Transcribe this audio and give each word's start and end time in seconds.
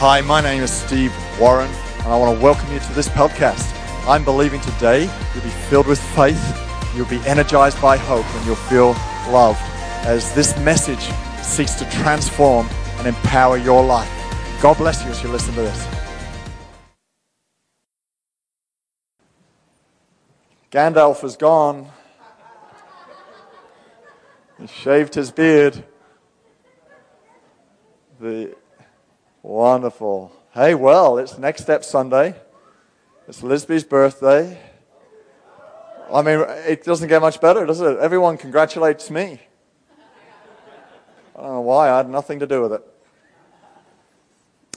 Hi, 0.00 0.20
my 0.20 0.40
name 0.40 0.62
is 0.62 0.70
Steve 0.70 1.12
Warren, 1.40 1.68
and 1.68 2.06
I 2.06 2.16
want 2.16 2.38
to 2.38 2.40
welcome 2.40 2.72
you 2.72 2.78
to 2.78 2.92
this 2.92 3.08
podcast. 3.08 3.74
I'm 4.06 4.22
believing 4.22 4.60
today 4.60 5.10
you'll 5.34 5.42
be 5.42 5.50
filled 5.50 5.88
with 5.88 6.00
faith, 6.14 6.40
you'll 6.94 7.08
be 7.08 7.18
energized 7.26 7.82
by 7.82 7.96
hope, 7.96 8.24
and 8.24 8.46
you'll 8.46 8.54
feel 8.54 8.90
loved 9.28 9.58
as 10.06 10.32
this 10.36 10.56
message 10.60 11.10
seeks 11.42 11.74
to 11.80 11.90
transform 11.90 12.68
and 12.98 13.08
empower 13.08 13.56
your 13.56 13.84
life. 13.84 14.08
God 14.62 14.76
bless 14.76 15.04
you 15.04 15.10
as 15.10 15.20
you 15.20 15.30
listen 15.30 15.52
to 15.54 15.62
this. 15.62 15.88
Gandalf 20.70 21.24
is 21.24 21.36
gone. 21.36 21.90
He 24.60 24.68
shaved 24.68 25.16
his 25.16 25.32
beard. 25.32 25.82
The 28.20 28.54
wonderful. 29.48 30.30
Hey, 30.52 30.74
well, 30.74 31.16
it's 31.16 31.38
Next 31.38 31.62
Step 31.62 31.82
Sunday. 31.82 32.34
It's 33.26 33.42
Lisby's 33.42 33.82
birthday. 33.82 34.58
I 36.12 36.20
mean, 36.20 36.44
it 36.66 36.84
doesn't 36.84 37.08
get 37.08 37.22
much 37.22 37.40
better, 37.40 37.64
does 37.64 37.80
it? 37.80 37.98
Everyone 37.98 38.36
congratulates 38.36 39.10
me. 39.10 39.40
I 41.34 41.40
don't 41.40 41.52
know 41.52 41.60
why. 41.62 41.90
I 41.90 41.96
had 41.96 42.10
nothing 42.10 42.40
to 42.40 42.46
do 42.46 42.60
with 42.60 42.74
it. 42.74 42.82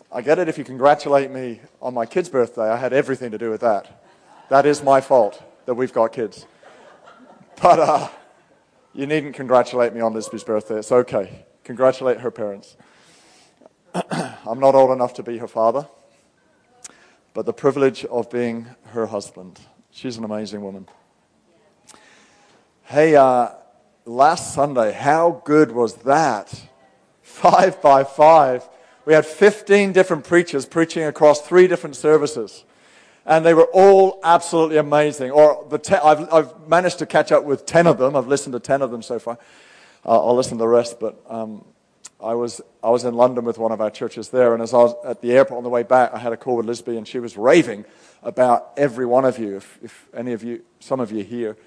I 0.09 0.21
get 0.21 0.39
it 0.39 0.47
if 0.47 0.57
you 0.57 0.63
congratulate 0.63 1.31
me 1.31 1.59
on 1.81 1.93
my 1.93 2.05
kid's 2.05 2.29
birthday. 2.29 2.69
I 2.69 2.77
had 2.77 2.93
everything 2.93 3.31
to 3.31 3.37
do 3.37 3.49
with 3.49 3.61
that. 3.61 4.03
That 4.49 4.65
is 4.65 4.81
my 4.81 5.01
fault 5.01 5.43
that 5.65 5.73
we've 5.73 5.93
got 5.93 6.13
kids. 6.13 6.45
But 7.61 7.79
uh, 7.79 8.09
you 8.93 9.05
needn't 9.05 9.35
congratulate 9.35 9.93
me 9.93 9.99
on 9.99 10.13
Lisby's 10.13 10.45
birthday. 10.45 10.77
It's 10.77 10.91
okay. 10.91 11.45
Congratulate 11.65 12.21
her 12.21 12.31
parents. 12.31 12.77
I'm 14.11 14.59
not 14.59 14.75
old 14.75 14.91
enough 14.91 15.15
to 15.15 15.23
be 15.23 15.37
her 15.39 15.47
father, 15.47 15.87
but 17.33 17.45
the 17.45 17.53
privilege 17.53 18.05
of 18.05 18.29
being 18.29 18.67
her 18.91 19.07
husband. 19.07 19.59
She's 19.91 20.17
an 20.17 20.23
amazing 20.23 20.61
woman. 20.61 20.87
Hey, 22.83 23.15
uh, 23.15 23.49
last 24.05 24.53
Sunday, 24.53 24.93
how 24.93 25.41
good 25.43 25.71
was 25.71 25.95
that? 26.03 26.61
Five 27.21 27.81
by 27.81 28.03
five. 28.03 28.67
We 29.05 29.13
had 29.13 29.25
15 29.25 29.93
different 29.93 30.25
preachers 30.25 30.65
preaching 30.65 31.03
across 31.03 31.41
three 31.41 31.67
different 31.67 31.95
services. 31.95 32.65
And 33.25 33.45
they 33.45 33.53
were 33.53 33.69
all 33.73 34.19
absolutely 34.23 34.77
amazing. 34.77 35.31
Or 35.31 35.65
the 35.69 35.79
te- 35.79 35.95
I've, 35.95 36.31
I've 36.31 36.67
managed 36.67 36.99
to 36.99 37.05
catch 37.05 37.31
up 37.31 37.43
with 37.43 37.65
10 37.65 37.87
of 37.87 37.97
them. 37.97 38.15
I've 38.15 38.27
listened 38.27 38.53
to 38.53 38.59
10 38.59 38.81
of 38.81 38.91
them 38.91 39.01
so 39.01 39.17
far. 39.17 39.39
Uh, 40.05 40.25
I'll 40.25 40.35
listen 40.35 40.57
to 40.57 40.63
the 40.63 40.67
rest, 40.67 40.99
but 40.99 41.19
um, 41.29 41.63
I 42.23 42.35
was, 42.35 42.61
I 42.83 42.89
was 42.89 43.03
in 43.03 43.15
London 43.15 43.45
with 43.45 43.57
one 43.57 43.71
of 43.71 43.81
our 43.81 43.89
churches 43.89 44.29
there, 44.29 44.53
and 44.53 44.61
as 44.61 44.73
I 44.73 44.77
was 44.77 44.95
at 45.05 45.21
the 45.21 45.31
airport 45.31 45.57
on 45.57 45.63
the 45.63 45.69
way 45.69 45.83
back, 45.83 46.13
I 46.13 46.19
had 46.19 46.33
a 46.33 46.37
call 46.37 46.57
with 46.57 46.67
Lisby, 46.67 46.97
and 46.97 47.07
she 47.07 47.19
was 47.19 47.35
raving 47.35 47.85
about 48.21 48.71
every 48.77 49.05
one 49.05 49.25
of 49.25 49.39
you. 49.39 49.57
If, 49.57 49.79
if 49.81 50.07
any 50.13 50.33
of 50.33 50.43
you, 50.43 50.61
some 50.79 50.99
of 50.99 51.11
you 51.11 51.23
here, 51.23 51.57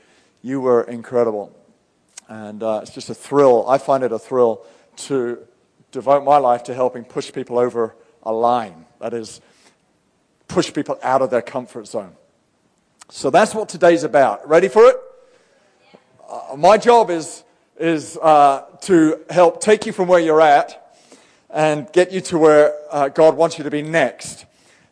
you 0.42 0.60
were 0.60 0.82
incredible. 0.82 1.54
And 2.28 2.62
uh, 2.62 2.80
it's 2.82 2.92
just 2.92 3.10
a 3.10 3.14
thrill. 3.14 3.68
I 3.68 3.78
find 3.78 4.04
it 4.04 4.12
a 4.12 4.18
thrill 4.18 4.64
to 4.96 5.38
devote 5.90 6.24
my 6.24 6.38
life 6.38 6.64
to 6.64 6.74
helping 6.74 7.04
push 7.04 7.32
people 7.32 7.58
over 7.58 7.94
a 8.22 8.32
line. 8.32 8.86
That 9.00 9.12
is, 9.12 9.40
push 10.48 10.72
people 10.72 10.98
out 11.02 11.22
of 11.22 11.30
their 11.30 11.42
comfort 11.42 11.86
zone. 11.86 12.12
So 13.10 13.30
that's 13.30 13.54
what 13.54 13.68
today's 13.68 14.04
about. 14.04 14.48
Ready 14.48 14.68
for 14.68 14.84
it? 14.86 14.96
Uh, 16.28 16.56
my 16.56 16.78
job 16.78 17.10
is 17.10 17.43
is 17.78 18.16
uh, 18.18 18.64
to 18.82 19.20
help 19.30 19.60
take 19.60 19.86
you 19.86 19.92
from 19.92 20.08
where 20.08 20.20
you're 20.20 20.40
at 20.40 20.96
and 21.50 21.90
get 21.92 22.12
you 22.12 22.20
to 22.20 22.38
where 22.38 22.74
uh, 22.90 23.08
God 23.08 23.36
wants 23.36 23.58
you 23.58 23.64
to 23.64 23.70
be 23.70 23.82
next. 23.82 24.46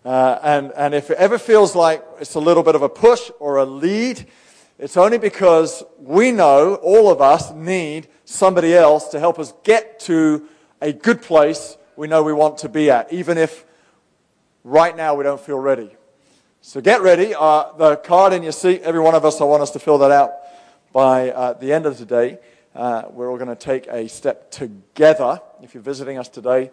Uh, 0.04 0.38
and, 0.42 0.72
and 0.76 0.94
if 0.94 1.10
it 1.10 1.18
ever 1.18 1.38
feels 1.38 1.76
like 1.76 2.04
it's 2.20 2.34
a 2.34 2.40
little 2.40 2.62
bit 2.62 2.74
of 2.74 2.82
a 2.82 2.88
push 2.88 3.30
or 3.38 3.58
a 3.58 3.64
lead, 3.64 4.26
it's 4.78 4.96
only 4.96 5.18
because 5.18 5.84
we 5.98 6.32
know, 6.32 6.74
all 6.76 7.10
of 7.10 7.20
us 7.20 7.52
need 7.52 8.08
somebody 8.24 8.74
else 8.74 9.08
to 9.10 9.20
help 9.20 9.38
us 9.38 9.52
get 9.62 10.00
to 10.00 10.48
a 10.80 10.92
good 10.92 11.22
place 11.22 11.76
we 11.94 12.08
know 12.08 12.22
we 12.22 12.32
want 12.32 12.58
to 12.58 12.68
be 12.68 12.90
at, 12.90 13.12
even 13.12 13.38
if 13.38 13.64
right 14.64 14.96
now 14.96 15.14
we 15.14 15.22
don't 15.22 15.40
feel 15.40 15.58
ready. 15.58 15.90
So 16.62 16.80
get 16.80 17.02
ready. 17.02 17.34
Uh, 17.34 17.72
the 17.76 17.96
card 17.96 18.32
in 18.32 18.42
your 18.42 18.52
seat, 18.52 18.82
every 18.82 19.00
one 19.00 19.14
of 19.14 19.24
us, 19.24 19.40
I 19.40 19.44
want 19.44 19.62
us 19.62 19.70
to 19.72 19.78
fill 19.78 19.98
that 19.98 20.10
out 20.10 20.32
by 20.92 21.30
uh, 21.30 21.52
the 21.54 21.72
end 21.72 21.86
of 21.86 21.96
today 21.96 22.38
uh, 22.74 23.02
we're 23.10 23.30
all 23.30 23.36
going 23.36 23.48
to 23.48 23.56
take 23.56 23.86
a 23.88 24.08
step 24.08 24.50
together. 24.50 25.40
If 25.62 25.74
you're 25.74 25.82
visiting 25.82 26.18
us 26.18 26.28
today, 26.28 26.70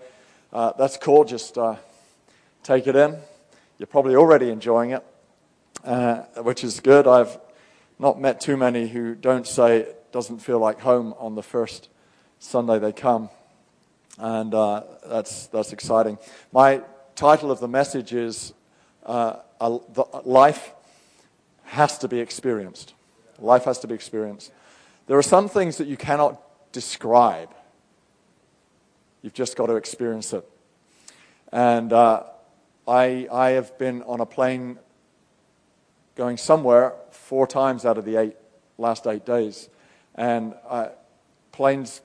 uh, 0.53 0.73
that's 0.77 0.97
cool. 0.97 1.25
Just 1.25 1.57
uh, 1.57 1.75
take 2.63 2.87
it 2.87 2.95
in. 2.95 3.17
You're 3.77 3.87
probably 3.87 4.15
already 4.15 4.49
enjoying 4.49 4.91
it, 4.91 5.03
uh, 5.83 6.23
which 6.43 6.63
is 6.63 6.79
good. 6.79 7.07
I've 7.07 7.37
not 7.97 8.19
met 8.19 8.39
too 8.39 8.57
many 8.57 8.87
who 8.87 9.15
don't 9.15 9.45
say 9.45 9.79
it 9.79 10.11
doesn't 10.11 10.39
feel 10.39 10.59
like 10.59 10.79
home 10.79 11.13
on 11.17 11.35
the 11.35 11.43
first 11.43 11.89
Sunday 12.39 12.79
they 12.79 12.93
come. 12.93 13.29
And 14.17 14.53
uh, 14.53 14.83
that's, 15.05 15.47
that's 15.47 15.73
exciting. 15.73 16.17
My 16.51 16.81
title 17.15 17.51
of 17.51 17.59
the 17.59 17.67
message 17.67 18.13
is 18.13 18.53
uh, 19.05 19.37
Life 20.23 20.71
Has 21.65 21.97
to 21.99 22.07
Be 22.07 22.19
Experienced. 22.19 22.93
Life 23.37 23.65
has 23.65 23.79
to 23.79 23.87
be 23.87 23.93
experienced. 23.95 24.51
There 25.09 25.17
are 25.17 25.23
some 25.23 25.49
things 25.49 25.77
that 25.77 25.87
you 25.87 25.97
cannot 25.97 26.39
describe. 26.71 27.49
You've 29.23 29.33
just 29.33 29.57
got 29.57 29.65
to 29.65 29.75
experience 29.75 30.33
it. 30.33 30.47
And 31.51 31.91
uh, 31.91 32.25
I, 32.87 33.27
I 33.31 33.49
have 33.53 33.75
been 33.79 34.03
on 34.03 34.21
a 34.21 34.27
plane 34.27 34.77
going 36.13 36.37
somewhere 36.37 36.93
four 37.09 37.47
times 37.47 37.85
out 37.85 37.97
of 37.97 38.05
the 38.05 38.17
eight, 38.17 38.35
last 38.77 39.07
eight 39.07 39.25
days. 39.25 39.67
And 40.13 40.53
uh, 40.67 40.89
planes 41.53 42.01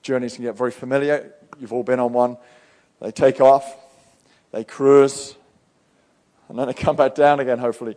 journeys 0.00 0.36
can 0.36 0.44
get 0.44 0.56
very 0.56 0.70
familiar. 0.70 1.34
You've 1.60 1.74
all 1.74 1.82
been 1.82 2.00
on 2.00 2.14
one. 2.14 2.38
They 3.02 3.10
take 3.10 3.42
off, 3.42 3.76
they 4.52 4.64
cruise, 4.64 5.34
and 6.48 6.58
then 6.58 6.68
they 6.68 6.72
come 6.72 6.96
back 6.96 7.14
down 7.14 7.40
again, 7.40 7.58
hopefully. 7.58 7.96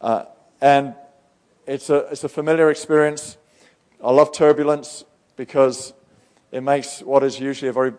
Uh, 0.00 0.26
and 0.60 0.94
it's 1.66 1.90
a, 1.90 2.06
it's 2.12 2.22
a 2.22 2.28
familiar 2.28 2.70
experience. 2.70 3.36
I 4.02 4.12
love 4.12 4.32
turbulence 4.32 5.04
because 5.36 5.92
it 6.52 6.62
makes 6.62 7.02
what 7.02 7.22
is 7.22 7.38
usually 7.38 7.68
a 7.68 7.72
very 7.72 7.92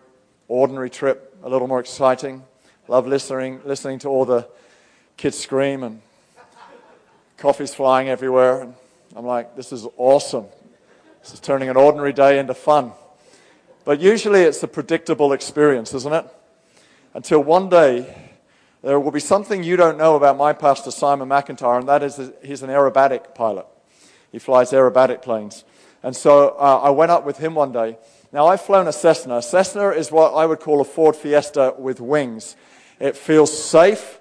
ordinary 0.48 0.90
trip 0.90 1.36
a 1.44 1.48
little 1.48 1.68
more 1.68 1.78
exciting. 1.78 2.42
Love 2.88 3.06
listening, 3.06 3.60
listening 3.64 4.00
to 4.00 4.08
all 4.08 4.24
the 4.24 4.48
kids 5.16 5.38
scream 5.38 5.84
and 5.84 6.02
coffee's 7.36 7.72
flying 7.72 8.08
everywhere. 8.08 8.62
And 8.62 8.74
I'm 9.14 9.24
like, 9.24 9.54
this 9.54 9.70
is 9.70 9.86
awesome. 9.96 10.46
This 11.22 11.34
is 11.34 11.40
turning 11.40 11.68
an 11.68 11.76
ordinary 11.76 12.12
day 12.12 12.40
into 12.40 12.54
fun. 12.54 12.90
But 13.84 14.00
usually 14.00 14.40
it's 14.40 14.60
a 14.64 14.68
predictable 14.68 15.32
experience, 15.32 15.94
isn't 15.94 16.12
it? 16.12 16.26
Until 17.14 17.44
one 17.44 17.68
day 17.68 18.32
there 18.82 18.98
will 18.98 19.12
be 19.12 19.20
something 19.20 19.62
you 19.62 19.76
don't 19.76 19.98
know 19.98 20.16
about 20.16 20.36
my 20.36 20.52
pastor, 20.52 20.90
Simon 20.90 21.28
McIntyre, 21.28 21.78
and 21.78 21.88
that 21.88 22.02
is 22.02 22.16
that 22.16 22.44
he's 22.44 22.62
an 22.62 22.70
aerobatic 22.70 23.36
pilot. 23.36 23.66
He 24.32 24.40
flies 24.40 24.72
aerobatic 24.72 25.22
planes. 25.22 25.62
And 26.02 26.16
so 26.16 26.50
uh, 26.58 26.80
I 26.82 26.90
went 26.90 27.10
up 27.10 27.24
with 27.24 27.38
him 27.38 27.54
one 27.54 27.72
day. 27.72 27.98
Now, 28.32 28.46
I've 28.46 28.62
flown 28.62 28.88
a 28.88 28.92
Cessna. 28.92 29.36
A 29.36 29.42
Cessna 29.42 29.90
is 29.90 30.10
what 30.10 30.32
I 30.34 30.46
would 30.46 30.60
call 30.60 30.80
a 30.80 30.84
Ford 30.84 31.14
Fiesta 31.14 31.74
with 31.76 32.00
wings. 32.00 32.56
It 32.98 33.16
feels 33.16 33.56
safe, 33.56 34.20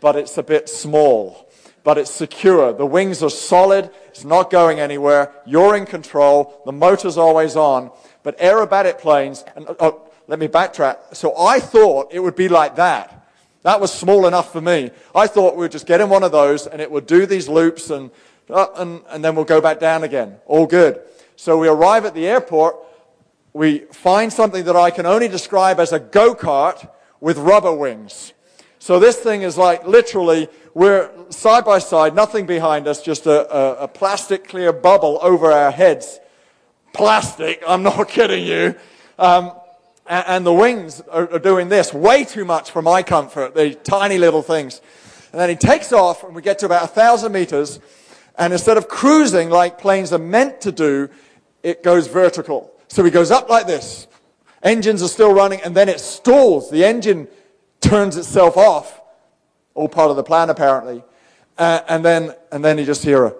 but 0.00 0.14
it's 0.14 0.36
a 0.36 0.42
bit 0.42 0.68
small. 0.68 1.48
But 1.82 1.96
it's 1.98 2.10
secure. 2.10 2.72
The 2.72 2.84
wings 2.84 3.22
are 3.22 3.30
solid. 3.30 3.90
It's 4.08 4.24
not 4.24 4.50
going 4.50 4.78
anywhere. 4.78 5.32
You're 5.46 5.76
in 5.76 5.86
control. 5.86 6.60
The 6.66 6.72
motor's 6.72 7.16
always 7.16 7.56
on. 7.56 7.90
But 8.22 8.38
aerobatic 8.38 8.98
planes, 8.98 9.44
and 9.54 9.66
oh, 9.80 10.02
let 10.28 10.38
me 10.38 10.48
backtrack. 10.48 11.14
So 11.14 11.36
I 11.38 11.60
thought 11.60 12.08
it 12.12 12.20
would 12.20 12.36
be 12.36 12.48
like 12.48 12.76
that. 12.76 13.26
That 13.62 13.80
was 13.80 13.92
small 13.92 14.26
enough 14.26 14.52
for 14.52 14.60
me. 14.60 14.90
I 15.14 15.26
thought 15.26 15.54
we 15.54 15.60
would 15.60 15.72
just 15.72 15.86
get 15.86 16.00
in 16.00 16.08
one 16.08 16.22
of 16.22 16.30
those 16.30 16.68
and 16.68 16.80
it 16.80 16.88
would 16.88 17.06
do 17.06 17.26
these 17.26 17.48
loops 17.48 17.90
and, 17.90 18.12
uh, 18.48 18.66
and, 18.76 19.02
and 19.08 19.24
then 19.24 19.34
we'll 19.34 19.44
go 19.44 19.60
back 19.60 19.80
down 19.80 20.04
again. 20.04 20.36
All 20.46 20.66
good. 20.66 21.00
So 21.36 21.58
we 21.58 21.68
arrive 21.68 22.06
at 22.06 22.14
the 22.14 22.26
airport. 22.26 22.76
We 23.52 23.80
find 23.92 24.32
something 24.32 24.64
that 24.64 24.76
I 24.76 24.90
can 24.90 25.06
only 25.06 25.28
describe 25.28 25.78
as 25.78 25.92
a 25.92 26.00
go 26.00 26.34
kart 26.34 26.88
with 27.20 27.38
rubber 27.38 27.72
wings. 27.74 28.32
So 28.78 28.98
this 28.98 29.16
thing 29.16 29.42
is 29.42 29.58
like 29.58 29.86
literally, 29.86 30.48
we're 30.72 31.10
side 31.30 31.64
by 31.64 31.78
side, 31.78 32.14
nothing 32.14 32.46
behind 32.46 32.86
us, 32.88 33.02
just 33.02 33.26
a, 33.26 33.54
a, 33.54 33.84
a 33.84 33.88
plastic 33.88 34.48
clear 34.48 34.72
bubble 34.72 35.18
over 35.20 35.52
our 35.52 35.70
heads. 35.70 36.20
Plastic, 36.92 37.62
I'm 37.66 37.82
not 37.82 38.08
kidding 38.08 38.46
you. 38.46 38.74
Um, 39.18 39.52
and, 40.06 40.24
and, 40.28 40.46
the 40.46 40.52
wings 40.52 41.00
are, 41.10 41.32
are 41.32 41.38
doing 41.38 41.68
this 41.68 41.92
way 41.92 42.24
too 42.24 42.44
much 42.44 42.70
for 42.70 42.80
my 42.80 43.02
comfort, 43.02 43.54
the 43.54 43.74
tiny 43.74 44.18
little 44.18 44.42
things. 44.42 44.80
And 45.32 45.40
then 45.40 45.48
he 45.48 45.56
takes 45.56 45.92
off, 45.92 46.22
and 46.22 46.34
we 46.34 46.42
get 46.42 46.60
to 46.60 46.66
about 46.66 46.84
a 46.84 46.88
thousand 46.88 47.32
meters. 47.32 47.80
And 48.38 48.52
instead 48.52 48.76
of 48.76 48.88
cruising 48.88 49.50
like 49.50 49.78
planes 49.78 50.12
are 50.12 50.18
meant 50.18 50.60
to 50.60 50.70
do, 50.70 51.08
it 51.62 51.82
goes 51.82 52.06
vertical. 52.06 52.72
So 52.88 53.04
he 53.04 53.10
goes 53.10 53.30
up 53.30 53.48
like 53.48 53.66
this. 53.66 54.06
Engines 54.62 55.02
are 55.02 55.08
still 55.08 55.32
running, 55.32 55.60
and 55.62 55.74
then 55.74 55.88
it 55.88 56.00
stalls. 56.00 56.70
The 56.70 56.84
engine 56.84 57.28
turns 57.80 58.16
itself 58.16 58.56
off. 58.56 59.00
All 59.74 59.88
part 59.88 60.10
of 60.10 60.16
the 60.16 60.22
plan, 60.22 60.50
apparently. 60.50 61.02
Uh, 61.58 61.80
and, 61.88 62.04
then, 62.04 62.34
and 62.52 62.64
then 62.64 62.78
you 62.78 62.84
just 62.84 63.02
hear 63.02 63.26
a. 63.26 63.34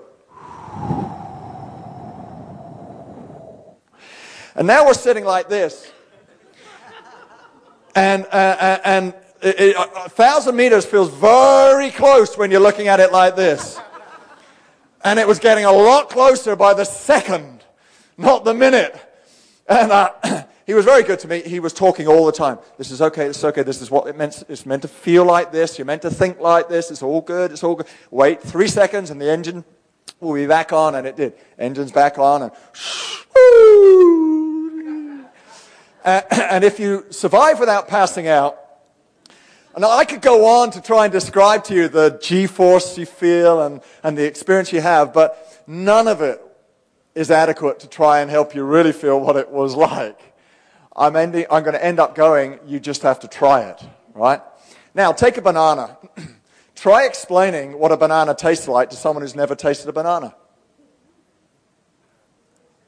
And 4.55 4.67
now 4.67 4.87
we're 4.87 4.95
sitting 4.95 5.25
like 5.25 5.49
this. 5.49 5.91
And, 7.95 8.25
uh, 8.27 8.57
uh 8.59 8.79
and 8.85 9.15
it, 9.43 9.61
it, 9.61 9.77
a 9.77 10.09
thousand 10.09 10.57
meters 10.57 10.87
feels 10.87 11.11
very 11.11 11.91
close 11.91 12.39
when 12.39 12.51
you're 12.51 12.61
looking 12.61 12.89
at 12.89 13.01
it 13.01 13.13
like 13.13 13.37
this. 13.37 13.79
And 15.05 15.19
it 15.19 15.29
was 15.29 15.39
getting 15.39 15.65
a 15.65 15.73
lot 15.73 16.09
closer 16.09 16.57
by 16.57 16.75
the 16.75 16.85
second, 16.85 17.65
not 18.17 18.45
the 18.45 18.55
minute. 18.55 18.99
And 19.69 19.93
uh, 19.93 20.13
he 20.67 20.75
was 20.75 20.85
very 20.85 21.03
good 21.03 21.19
to 21.21 21.29
me. 21.29 21.43
He 21.43 21.61
was 21.61 21.73
talking 21.73 22.07
all 22.07 22.27
the 22.27 22.33
time. 22.33 22.59
This 22.79 22.91
is 22.91 23.03
okay, 23.03 23.29
this 23.29 23.39
is 23.39 23.45
okay, 23.45 23.63
this 23.63 23.83
is 23.83 23.91
what 23.91 24.07
it 24.07 24.17
meant. 24.17 24.45
It's 24.49 24.67
meant 24.67 24.83
to 24.83 24.89
feel 24.89 25.25
like 25.25 25.53
this. 25.53 25.79
You're 25.79 25.87
meant 25.87 26.03
to 26.03 26.11
think 26.11 26.41
like 26.41 26.69
this. 26.69 26.91
It's 26.91 27.03
all 27.03 27.21
good, 27.21 27.53
it's 27.53 27.65
all 27.65 27.75
good. 27.75 27.87
Wait 28.11 28.43
three 28.43 28.69
seconds 28.69 29.11
and 29.11 29.21
the 29.21 29.31
engine 29.31 29.65
will 30.21 30.35
be 30.35 30.47
back 30.47 30.73
on. 30.73 30.95
And 30.95 31.07
it 31.07 31.17
did. 31.17 31.35
Engine's 31.59 31.93
back 31.93 32.19
on 32.19 32.43
and 32.43 32.53
uh, 36.05 36.23
and 36.31 36.65
if 36.65 36.79
you 36.79 37.07
survive 37.11 37.61
without 37.61 37.89
passing 37.89 38.29
out, 38.29 38.59
and 39.75 39.85
I 39.85 40.07
could 40.07 40.23
go 40.23 40.47
on 40.47 40.71
to 40.71 40.81
try 40.81 41.05
and 41.05 41.13
describe 41.13 41.65
to 41.65 41.75
you 41.75 41.89
the 41.89 42.19
G 42.23 42.47
force 42.47 42.97
you 42.97 43.05
feel 43.05 43.61
and, 43.61 43.83
and 44.03 44.17
the 44.17 44.25
experience 44.25 44.73
you 44.73 44.81
have, 44.81 45.13
but 45.13 45.63
none 45.67 46.09
of 46.09 46.23
it 46.23 46.41
is 47.17 47.31
adequate 47.31 47.81
to 47.81 47.89
try 47.89 48.21
and 48.21 48.31
help 48.31 48.55
you 48.55 48.63
really 48.63 48.93
feel 48.93 49.19
what 49.19 49.37
it 49.37 49.51
was 49.51 49.75
like. 49.75 50.21
I'm, 50.95 51.17
ending, 51.17 51.47
I'm 51.51 51.63
going 51.63 51.75
to 51.75 51.83
end 51.83 51.99
up 51.99 52.15
going, 52.15 52.61
you 52.67 52.79
just 52.79 53.03
have 53.03 53.21
to 53.21 53.29
try 53.29 53.63
it, 53.63 53.83
right? 54.13 54.43
Now, 54.95 55.13
take 55.13 55.39
a 55.39 55.43
banana. 55.43 55.97
try 56.75 57.07
explaining 57.07 57.79
what 57.79 57.91
a 57.91 57.97
banana 57.97 58.35
tastes 58.35 58.69
like 58.69 58.91
to 58.91 58.97
someone 58.97 59.23
who's 59.23 59.35
never 59.35 59.55
tasted 59.55 59.89
a 59.89 59.95
banana. 59.95 60.35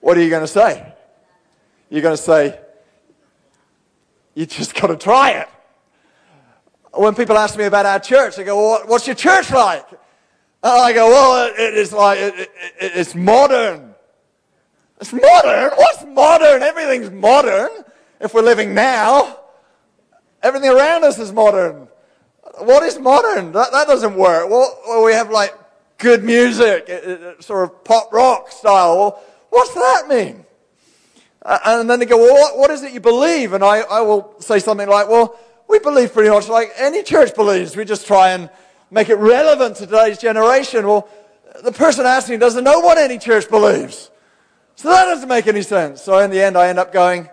What 0.00 0.18
are 0.18 0.22
you 0.22 0.28
going 0.28 0.42
to 0.42 0.46
say? 0.46 0.92
You're 1.88 2.02
going 2.02 2.16
to 2.16 2.22
say, 2.22 2.60
you 4.34 4.44
just 4.44 4.74
got 4.74 4.88
to 4.88 4.96
try 4.96 5.30
it. 5.30 5.48
When 6.92 7.14
people 7.14 7.38
ask 7.38 7.56
me 7.56 7.64
about 7.64 7.86
our 7.86 7.98
church, 7.98 8.36
they 8.36 8.44
go, 8.44 8.56
well, 8.56 8.82
what's 8.86 9.06
your 9.06 9.16
church 9.16 9.50
like? 9.50 9.88
And 9.90 10.00
I 10.72 10.92
go, 10.92 11.08
well, 11.08 11.50
it 11.50 11.74
is 11.74 11.94
like, 11.94 12.18
it, 12.18 12.34
it, 12.38 12.50
it's 12.78 13.14
modern. 13.14 13.94
It's 15.00 15.12
modern? 15.12 15.70
What's 15.76 16.04
modern? 16.04 16.62
Everything's 16.62 17.10
modern 17.10 17.70
if 18.20 18.34
we're 18.34 18.42
living 18.42 18.74
now. 18.74 19.38
Everything 20.42 20.70
around 20.70 21.04
us 21.04 21.18
is 21.18 21.32
modern. 21.32 21.88
What 22.58 22.82
is 22.82 22.98
modern? 22.98 23.52
That, 23.52 23.70
that 23.72 23.86
doesn't 23.86 24.16
work. 24.16 24.50
Well, 24.50 25.04
we 25.04 25.12
have 25.12 25.30
like 25.30 25.54
good 25.98 26.24
music, 26.24 26.88
it, 26.88 27.04
it, 27.04 27.44
sort 27.44 27.64
of 27.64 27.84
pop 27.84 28.12
rock 28.12 28.50
style. 28.50 28.96
Well, 28.96 29.24
what's 29.50 29.74
that 29.74 30.06
mean? 30.08 30.44
Uh, 31.42 31.58
and 31.64 31.90
then 31.90 32.00
they 32.00 32.06
go, 32.06 32.18
well, 32.18 32.34
what, 32.34 32.58
what 32.58 32.70
is 32.70 32.82
it 32.82 32.92
you 32.92 33.00
believe? 33.00 33.52
And 33.52 33.64
I, 33.64 33.80
I 33.80 34.00
will 34.00 34.34
say 34.40 34.58
something 34.58 34.88
like, 34.88 35.08
well, 35.08 35.38
we 35.68 35.78
believe 35.78 36.12
pretty 36.12 36.30
much 36.30 36.48
like 36.48 36.72
any 36.76 37.02
church 37.02 37.34
believes. 37.34 37.76
We 37.76 37.84
just 37.84 38.06
try 38.06 38.30
and 38.30 38.50
make 38.90 39.08
it 39.08 39.16
relevant 39.16 39.76
to 39.76 39.86
today's 39.86 40.18
generation. 40.18 40.86
Well, 40.86 41.08
the 41.62 41.72
person 41.72 42.06
asking 42.06 42.38
doesn't 42.38 42.64
know 42.64 42.80
what 42.80 42.98
any 42.98 43.18
church 43.18 43.48
believes. 43.48 44.10
So 44.78 44.90
that 44.90 45.06
doesn't 45.06 45.28
make 45.28 45.48
any 45.48 45.62
sense. 45.62 46.02
So 46.02 46.18
in 46.18 46.30
the 46.30 46.40
end, 46.40 46.56
I 46.56 46.68
end 46.68 46.78
up 46.78 46.92
going, 46.92 47.28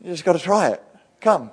you 0.00 0.12
just 0.12 0.24
got 0.24 0.34
to 0.34 0.38
try 0.38 0.68
it. 0.68 0.80
Come. 1.20 1.50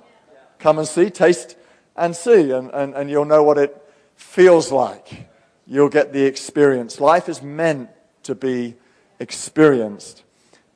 Come 0.60 0.78
and 0.78 0.86
see, 0.86 1.10
taste 1.10 1.56
and 1.96 2.14
see, 2.14 2.52
and, 2.52 2.70
and, 2.70 2.94
and 2.94 3.10
you'll 3.10 3.24
know 3.24 3.42
what 3.42 3.58
it 3.58 3.76
feels 4.14 4.70
like. 4.70 5.28
You'll 5.66 5.88
get 5.88 6.12
the 6.12 6.22
experience. 6.22 7.00
Life 7.00 7.28
is 7.28 7.42
meant 7.42 7.90
to 8.22 8.36
be 8.36 8.76
experienced, 9.18 10.22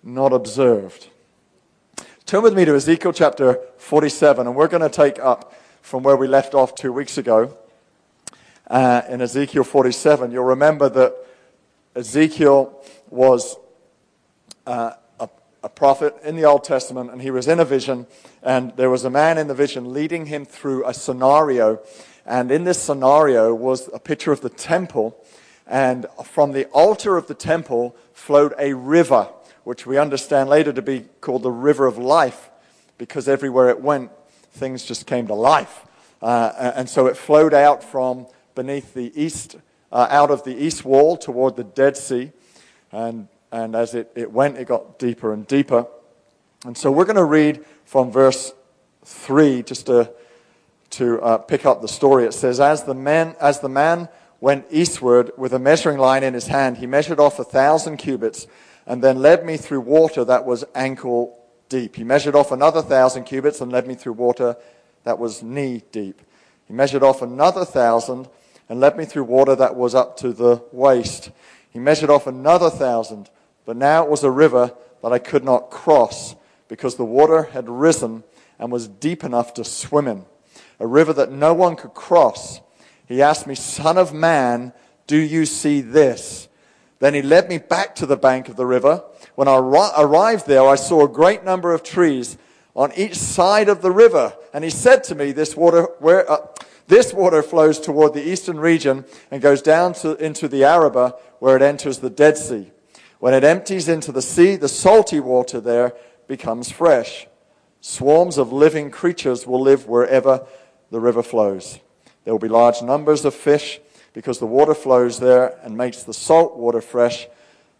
not 0.02 0.32
observed. 0.32 1.10
Turn 2.26 2.42
with 2.42 2.54
me 2.56 2.64
to 2.64 2.74
Ezekiel 2.74 3.12
chapter 3.12 3.60
47, 3.76 4.48
and 4.48 4.56
we're 4.56 4.66
going 4.66 4.82
to 4.82 4.88
take 4.88 5.20
up 5.20 5.54
from 5.80 6.02
where 6.02 6.16
we 6.16 6.26
left 6.26 6.54
off 6.54 6.74
two 6.74 6.92
weeks 6.92 7.18
ago. 7.18 7.56
Uh, 8.66 9.02
in 9.08 9.20
Ezekiel 9.20 9.62
47, 9.62 10.32
you'll 10.32 10.42
remember 10.42 10.88
that 10.88 11.14
Ezekiel 11.94 12.82
was 13.10 13.58
uh, 14.66 14.92
a, 15.20 15.28
a 15.62 15.68
prophet 15.68 16.14
in 16.24 16.36
the 16.36 16.44
Old 16.44 16.64
Testament, 16.64 17.10
and 17.10 17.22
he 17.22 17.30
was 17.30 17.48
in 17.48 17.60
a 17.60 17.64
vision, 17.64 18.06
and 18.42 18.76
there 18.76 18.90
was 18.90 19.04
a 19.04 19.10
man 19.10 19.38
in 19.38 19.48
the 19.48 19.54
vision 19.54 19.92
leading 19.92 20.26
him 20.26 20.44
through 20.44 20.86
a 20.86 20.94
scenario. 20.94 21.80
And 22.26 22.50
in 22.50 22.64
this 22.64 22.80
scenario 22.80 23.54
was 23.54 23.88
a 23.92 23.98
picture 23.98 24.32
of 24.32 24.40
the 24.40 24.48
temple, 24.48 25.16
and 25.66 26.06
from 26.24 26.52
the 26.52 26.66
altar 26.66 27.16
of 27.16 27.26
the 27.26 27.34
temple 27.34 27.94
flowed 28.12 28.54
a 28.58 28.74
river, 28.74 29.28
which 29.64 29.86
we 29.86 29.98
understand 29.98 30.48
later 30.48 30.72
to 30.72 30.82
be 30.82 31.06
called 31.20 31.42
the 31.42 31.50
river 31.50 31.86
of 31.86 31.98
life, 31.98 32.50
because 32.98 33.28
everywhere 33.28 33.68
it 33.68 33.80
went, 33.80 34.10
things 34.52 34.84
just 34.84 35.06
came 35.06 35.26
to 35.26 35.34
life. 35.34 35.84
Uh, 36.22 36.72
and 36.76 36.88
so 36.88 37.06
it 37.06 37.16
flowed 37.16 37.52
out 37.52 37.84
from 37.84 38.26
beneath 38.54 38.94
the 38.94 39.12
east, 39.20 39.56
uh, 39.92 40.06
out 40.08 40.30
of 40.30 40.44
the 40.44 40.56
east 40.56 40.84
wall 40.84 41.16
toward 41.16 41.56
the 41.56 41.64
Dead 41.64 41.96
Sea. 41.96 42.30
And 42.92 43.28
and 43.54 43.76
as 43.76 43.94
it, 43.94 44.10
it 44.16 44.32
went, 44.32 44.58
it 44.58 44.66
got 44.66 44.98
deeper 44.98 45.32
and 45.32 45.46
deeper. 45.46 45.86
And 46.66 46.76
so 46.76 46.90
we're 46.90 47.04
going 47.04 47.14
to 47.14 47.24
read 47.24 47.64
from 47.84 48.10
verse 48.10 48.52
3 49.04 49.62
just 49.62 49.86
to, 49.86 50.10
to 50.90 51.22
uh, 51.22 51.38
pick 51.38 51.64
up 51.64 51.80
the 51.80 51.86
story. 51.86 52.24
It 52.24 52.34
says, 52.34 52.58
as 52.58 52.82
the, 52.82 52.94
man, 52.94 53.36
as 53.40 53.60
the 53.60 53.68
man 53.68 54.08
went 54.40 54.66
eastward 54.72 55.30
with 55.36 55.52
a 55.52 55.60
measuring 55.60 55.98
line 55.98 56.24
in 56.24 56.34
his 56.34 56.48
hand, 56.48 56.78
he 56.78 56.88
measured 56.88 57.20
off 57.20 57.38
a 57.38 57.44
thousand 57.44 57.98
cubits 57.98 58.48
and 58.88 59.04
then 59.04 59.22
led 59.22 59.46
me 59.46 59.56
through 59.56 59.82
water 59.82 60.24
that 60.24 60.44
was 60.44 60.64
ankle 60.74 61.38
deep. 61.68 61.94
He 61.94 62.02
measured 62.02 62.34
off 62.34 62.50
another 62.50 62.82
thousand 62.82 63.22
cubits 63.22 63.60
and 63.60 63.70
led 63.70 63.86
me 63.86 63.94
through 63.94 64.14
water 64.14 64.56
that 65.04 65.20
was 65.20 65.44
knee 65.44 65.84
deep. 65.92 66.22
He 66.66 66.74
measured 66.74 67.04
off 67.04 67.22
another 67.22 67.64
thousand 67.64 68.26
and 68.68 68.80
led 68.80 68.96
me 68.96 69.04
through 69.04 69.24
water 69.24 69.54
that 69.54 69.76
was 69.76 69.94
up 69.94 70.16
to 70.16 70.32
the 70.32 70.60
waist. 70.72 71.30
He 71.70 71.78
measured 71.78 72.10
off 72.10 72.26
another 72.26 72.68
thousand 72.68 73.30
but 73.64 73.76
now 73.76 74.04
it 74.04 74.10
was 74.10 74.24
a 74.24 74.30
river 74.30 74.74
that 75.02 75.12
I 75.12 75.18
could 75.18 75.44
not 75.44 75.70
cross 75.70 76.34
because 76.68 76.96
the 76.96 77.04
water 77.04 77.44
had 77.44 77.68
risen 77.68 78.24
and 78.58 78.70
was 78.72 78.88
deep 78.88 79.24
enough 79.24 79.54
to 79.54 79.64
swim 79.64 80.08
in. 80.08 80.24
A 80.80 80.86
river 80.86 81.12
that 81.12 81.30
no 81.30 81.54
one 81.54 81.76
could 81.76 81.94
cross. 81.94 82.60
He 83.06 83.22
asked 83.22 83.46
me, 83.46 83.54
Son 83.54 83.98
of 83.98 84.12
man, 84.12 84.72
do 85.06 85.16
you 85.16 85.46
see 85.46 85.80
this? 85.80 86.48
Then 86.98 87.14
he 87.14 87.22
led 87.22 87.48
me 87.48 87.58
back 87.58 87.94
to 87.96 88.06
the 88.06 88.16
bank 88.16 88.48
of 88.48 88.56
the 88.56 88.66
river. 88.66 89.04
When 89.34 89.48
I 89.48 89.56
arrived 89.56 90.46
there, 90.46 90.66
I 90.66 90.76
saw 90.76 91.04
a 91.04 91.08
great 91.08 91.44
number 91.44 91.72
of 91.74 91.82
trees 91.82 92.38
on 92.74 92.92
each 92.96 93.14
side 93.14 93.68
of 93.68 93.82
the 93.82 93.90
river. 93.90 94.34
And 94.52 94.64
he 94.64 94.70
said 94.70 95.04
to 95.04 95.14
me, 95.14 95.32
This 95.32 95.56
water, 95.56 95.88
where, 95.98 96.30
uh, 96.30 96.46
this 96.86 97.12
water 97.12 97.42
flows 97.42 97.80
toward 97.80 98.14
the 98.14 98.26
eastern 98.26 98.58
region 98.58 99.04
and 99.30 99.42
goes 99.42 99.62
down 99.62 99.94
to, 99.94 100.16
into 100.16 100.48
the 100.48 100.64
Arabah, 100.64 101.12
where 101.40 101.56
it 101.56 101.62
enters 101.62 101.98
the 101.98 102.10
Dead 102.10 102.36
Sea. 102.36 102.70
When 103.24 103.32
it 103.32 103.42
empties 103.42 103.88
into 103.88 104.12
the 104.12 104.20
sea, 104.20 104.56
the 104.56 104.68
salty 104.68 105.18
water 105.18 105.58
there 105.58 105.94
becomes 106.28 106.70
fresh. 106.70 107.26
Swarms 107.80 108.36
of 108.36 108.52
living 108.52 108.90
creatures 108.90 109.46
will 109.46 109.62
live 109.62 109.88
wherever 109.88 110.46
the 110.90 111.00
river 111.00 111.22
flows. 111.22 111.78
There 112.24 112.34
will 112.34 112.38
be 112.38 112.48
large 112.48 112.82
numbers 112.82 113.24
of 113.24 113.32
fish 113.32 113.80
because 114.12 114.40
the 114.40 114.46
water 114.46 114.74
flows 114.74 115.20
there 115.20 115.58
and 115.62 115.74
makes 115.74 116.02
the 116.02 116.12
salt 116.12 116.58
water 116.58 116.82
fresh. 116.82 117.26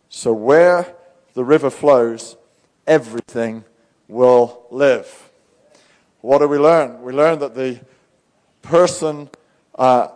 So 0.08 0.32
where 0.32 0.94
the 1.34 1.44
river 1.44 1.68
flows, 1.68 2.38
everything 2.86 3.64
will 4.08 4.64
live. 4.70 5.28
What 6.22 6.38
do 6.38 6.48
we 6.48 6.56
learn? 6.56 7.02
We 7.02 7.12
learn 7.12 7.40
that 7.40 7.54
the 7.54 7.80
person 8.62 9.28
uh, 9.74 10.08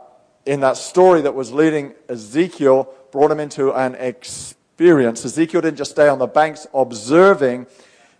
in 0.47 0.61
that 0.61 0.79
story 0.79 1.21
that 1.21 1.35
was 1.35 1.53
leading 1.53 1.93
Ezekiel 2.09 2.89
brought 3.13 3.31
him 3.31 3.41
into 3.41 3.75
an 3.75 3.95
experience 3.95 4.55
experience. 4.79 5.25
Ezekiel 5.25 5.61
didn't 5.61 5.77
just 5.77 5.91
stay 5.91 6.07
on 6.07 6.21
the 6.21 6.29
banks 6.29 6.65
observing, 6.73 7.67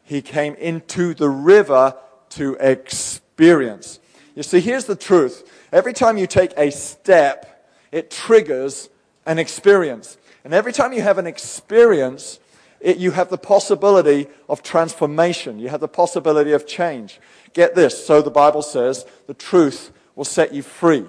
he 0.03 0.21
came 0.21 0.55
into 0.55 1.15
the 1.15 1.29
river 1.29 1.95
to 2.31 2.57
experience. 2.59 4.01
You 4.35 4.43
see, 4.43 4.59
here's 4.59 4.85
the 4.85 4.97
truth. 4.97 5.49
Every 5.71 5.93
time 5.93 6.19
you 6.19 6.27
take 6.27 6.53
a 6.57 6.73
step, 6.73 7.71
it 7.93 8.11
triggers 8.11 8.89
an 9.25 9.39
experience. 9.39 10.19
And 10.43 10.53
every 10.53 10.73
time 10.73 10.93
you 10.93 11.01
have 11.01 11.17
an 11.19 11.29
experience, 11.29 12.41
it, 12.81 12.97
you 12.97 13.13
have 13.13 13.29
the 13.31 13.39
possibility 13.39 14.27
of 14.49 14.65
transformation. 14.65 15.61
You 15.61 15.69
have 15.69 15.81
the 15.81 15.87
possibility 15.87 16.51
of 16.51 16.67
change. 16.67 17.21
Get 17.53 17.77
this. 17.77 18.05
So 18.05 18.21
the 18.21 18.33
Bible 18.33 18.63
says 18.63 19.07
the 19.29 19.35
truth 19.35 19.93
will 20.17 20.25
set 20.25 20.53
you 20.53 20.63
free. 20.63 21.07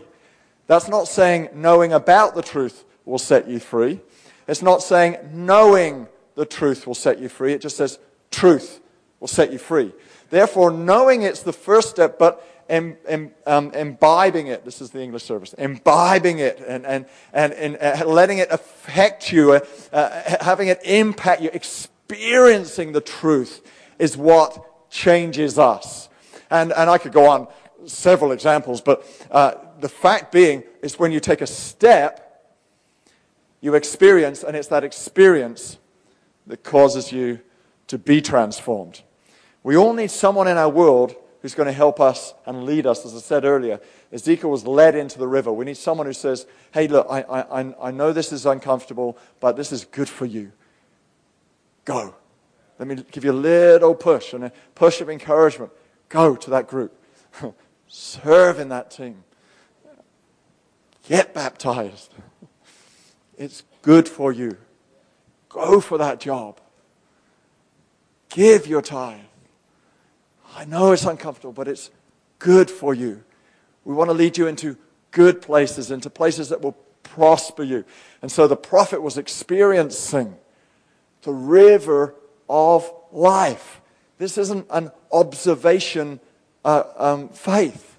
That's 0.68 0.90
not 0.90 1.08
saying 1.08 1.50
knowing 1.56 1.92
about 1.92 2.36
the 2.36 2.44
truth 2.44 2.86
will 3.04 3.18
set 3.18 3.50
you 3.50 3.58
free. 3.58 4.00
It's 4.50 4.64
not 4.64 4.82
saying 4.82 5.18
knowing 5.32 6.08
the 6.34 6.46
truth 6.46 6.88
will 6.88 6.96
set 6.96 7.20
you 7.20 7.30
free. 7.30 7.54
It 7.54 7.62
just 7.62 7.78
says 7.78 8.00
truth 8.32 8.82
will 9.20 9.28
set 9.28 9.52
you 9.52 9.60
free. 9.60 9.94
Therefore, 10.32 10.72
knowing 10.72 11.22
it's 11.22 11.44
the 11.44 11.54
first 11.54 11.90
step, 11.90 12.18
but 12.18 12.44
um, 12.70 13.72
imbibing 13.74 14.48
it. 14.48 14.66
This 14.66 14.82
is 14.82 14.92
the 14.92 15.02
English 15.02 15.24
service. 15.24 15.54
Imbibing 15.54 16.40
it 16.40 16.64
and, 16.68 16.86
and, 16.86 17.06
and, 17.32 17.54
and 17.54 17.78
uh, 17.78 18.06
letting 18.08 18.40
it 18.40 18.48
affect 18.52 19.32
you, 19.32 19.54
uh, 19.54 19.60
uh, 19.92 20.44
having 20.44 20.68
it 20.68 20.80
impact 20.84 21.42
you, 21.42 21.50
experiencing 21.54 22.92
the 22.92 23.02
truth 23.02 23.62
is 23.98 24.18
what 24.18 24.90
changes 24.90 25.60
us. 25.60 26.10
And, 26.50 26.72
and 26.74 26.90
I 26.90 26.98
could 26.98 27.12
go 27.12 27.28
on 27.28 27.48
several 27.86 28.32
examples, 28.32 28.82
but 28.82 29.06
uh, 29.30 29.54
the 29.80 29.90
fact 29.90 30.32
being 30.32 30.64
is 30.82 30.98
when 30.98 31.12
you 31.12 31.20
take 31.20 31.42
a 31.42 31.48
step, 31.48 32.29
you 33.62 33.76
experience, 33.76 34.44
and 34.44 34.56
it's 34.56 34.68
that 34.70 34.84
experience 34.84 35.78
that 36.48 36.64
causes 36.64 37.12
you 37.12 37.40
to 37.88 37.98
be 37.98 38.22
transformed. 38.22 39.02
We 39.64 39.76
all 39.76 39.94
need 39.94 40.12
someone 40.12 40.48
in 40.48 40.58
our 40.58 40.70
world 40.70 41.16
who's 41.42 41.56
going 41.56 41.68
to 41.68 41.74
help 41.74 42.00
us 42.00 42.34
and 42.46 42.64
lead 42.64 42.86
us. 42.86 43.06
As 43.06 43.16
I 43.16 43.20
said 43.20 43.46
earlier, 43.46 43.80
Ezekiel 44.12 44.50
was 44.50 44.66
led 44.66 44.96
into 44.96 45.18
the 45.18 45.28
river. 45.28 45.52
We 45.52 45.66
need 45.66 45.78
someone 45.78 46.06
who 46.06 46.14
says, 46.14 46.46
Hey, 46.72 46.88
look, 46.88 47.08
I, 47.10 47.22
I, 47.22 47.74
I 47.82 47.92
know 47.92 48.12
this 48.12 48.32
is 48.32 48.46
uncomfortable, 48.46 49.18
but 49.40 49.56
this 49.56 49.72
is 49.72 49.86
good 49.86 50.10
for 50.10 50.26
you. 50.26 50.52
Go. 51.86 52.16
Let 52.78 52.88
me 52.88 53.04
give 53.12 53.26
you 53.26 53.32
a 53.32 53.34
little 53.34 53.96
push 53.96 54.34
and 54.34 54.46
a 54.46 54.52
push 54.76 55.02
of 55.02 55.10
encouragement. 55.10 55.72
Go 56.08 56.36
to 56.36 56.50
that 56.52 56.68
group. 56.68 56.98
Serve 57.88 58.60
in 58.60 58.70
that 58.70 58.92
team. 58.92 59.24
Get 61.08 61.34
baptized. 61.34 62.14
It's 63.40 63.64
good 63.82 64.08
for 64.08 64.34
you. 64.34 64.58
Go 65.48 65.80
for 65.80 65.98
that 65.98 66.20
job. 66.20 66.60
Give 68.28 68.68
your 68.68 68.82
time. 68.82 69.26
I 70.56 70.66
know 70.66 70.92
it's 70.92 71.06
uncomfortable, 71.06 71.54
but 71.54 71.68
it's 71.68 71.90
good 72.38 72.70
for 72.70 72.94
you. 72.94 73.24
We 73.86 73.96
want 73.96 74.10
to 74.10 74.14
lead 74.14 74.38
you 74.38 74.48
into 74.48 74.78
good 75.12 75.42
places, 75.42 75.90
into 75.90 76.10
places 76.10 76.50
that 76.50 76.62
will 76.62 76.78
prosper 77.02 77.64
you. 77.64 77.86
And 78.22 78.32
so 78.32 78.46
the 78.46 78.58
prophet 78.58 79.02
was 79.02 79.18
experiencing 79.18 80.36
the 81.22 81.32
river 81.32 82.16
of 82.50 82.92
life. 83.12 83.80
This 84.18 84.38
isn't 84.38 84.68
an 84.70 84.92
observation 85.12 86.20
uh, 86.66 86.84
um, 86.98 87.30
faith. 87.30 87.98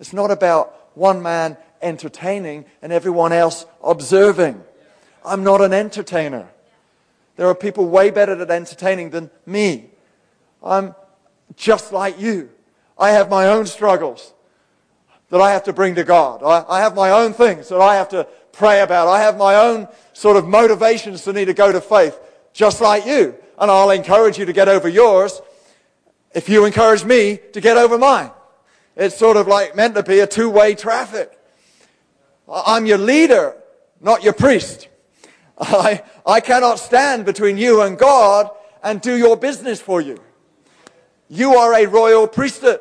It's 0.00 0.14
not 0.14 0.30
about 0.30 0.96
one 0.96 1.22
man 1.22 1.58
entertaining 1.82 2.64
and 2.80 2.90
everyone 2.90 3.32
else 3.32 3.66
observing. 3.84 4.64
I'm 5.28 5.44
not 5.44 5.60
an 5.60 5.72
entertainer. 5.72 6.48
There 7.36 7.46
are 7.46 7.54
people 7.54 7.86
way 7.86 8.10
better 8.10 8.40
at 8.40 8.50
entertaining 8.50 9.10
than 9.10 9.30
me. 9.46 9.90
I'm 10.62 10.94
just 11.56 11.92
like 11.92 12.20
you. 12.20 12.50
I 12.98 13.10
have 13.10 13.30
my 13.30 13.46
own 13.46 13.66
struggles 13.66 14.32
that 15.30 15.40
I 15.40 15.52
have 15.52 15.64
to 15.64 15.72
bring 15.72 15.94
to 15.96 16.04
God. 16.04 16.42
I, 16.42 16.64
I, 16.68 16.80
have 16.80 16.94
my 16.94 17.10
own 17.10 17.32
things 17.32 17.68
that 17.68 17.80
I 17.80 17.96
have 17.96 18.08
to 18.10 18.26
pray 18.52 18.80
about. 18.80 19.08
I 19.08 19.20
have 19.20 19.36
my 19.36 19.54
own 19.54 19.88
sort 20.14 20.36
of 20.36 20.48
motivations 20.48 21.22
to 21.24 21.32
need 21.32 21.44
to 21.44 21.54
go 21.54 21.70
to 21.70 21.80
faith, 21.80 22.18
just 22.52 22.80
like 22.80 23.06
you. 23.06 23.36
And 23.58 23.70
I'll 23.70 23.90
encourage 23.90 24.38
you 24.38 24.46
to 24.46 24.52
get 24.52 24.68
over 24.68 24.88
yours 24.88 25.40
if 26.34 26.48
you 26.48 26.64
encourage 26.64 27.04
me 27.04 27.38
to 27.52 27.60
get 27.60 27.76
over 27.76 27.98
mine. 27.98 28.30
It's 28.96 29.16
sort 29.16 29.36
of 29.36 29.46
like 29.46 29.76
meant 29.76 29.94
to 29.94 30.02
be 30.02 30.20
a 30.20 30.26
two-way 30.26 30.74
traffic. 30.74 31.38
I'm 32.50 32.86
your 32.86 32.98
leader, 32.98 33.54
not 34.00 34.24
your 34.24 34.32
priest. 34.32 34.88
I, 35.60 36.02
I 36.24 36.40
cannot 36.40 36.78
stand 36.78 37.24
between 37.24 37.58
you 37.58 37.82
and 37.82 37.98
God 37.98 38.50
and 38.82 39.00
do 39.00 39.16
your 39.16 39.36
business 39.36 39.80
for 39.80 40.00
you. 40.00 40.18
You 41.28 41.54
are 41.54 41.74
a 41.74 41.86
royal 41.86 42.26
priesthood. 42.26 42.80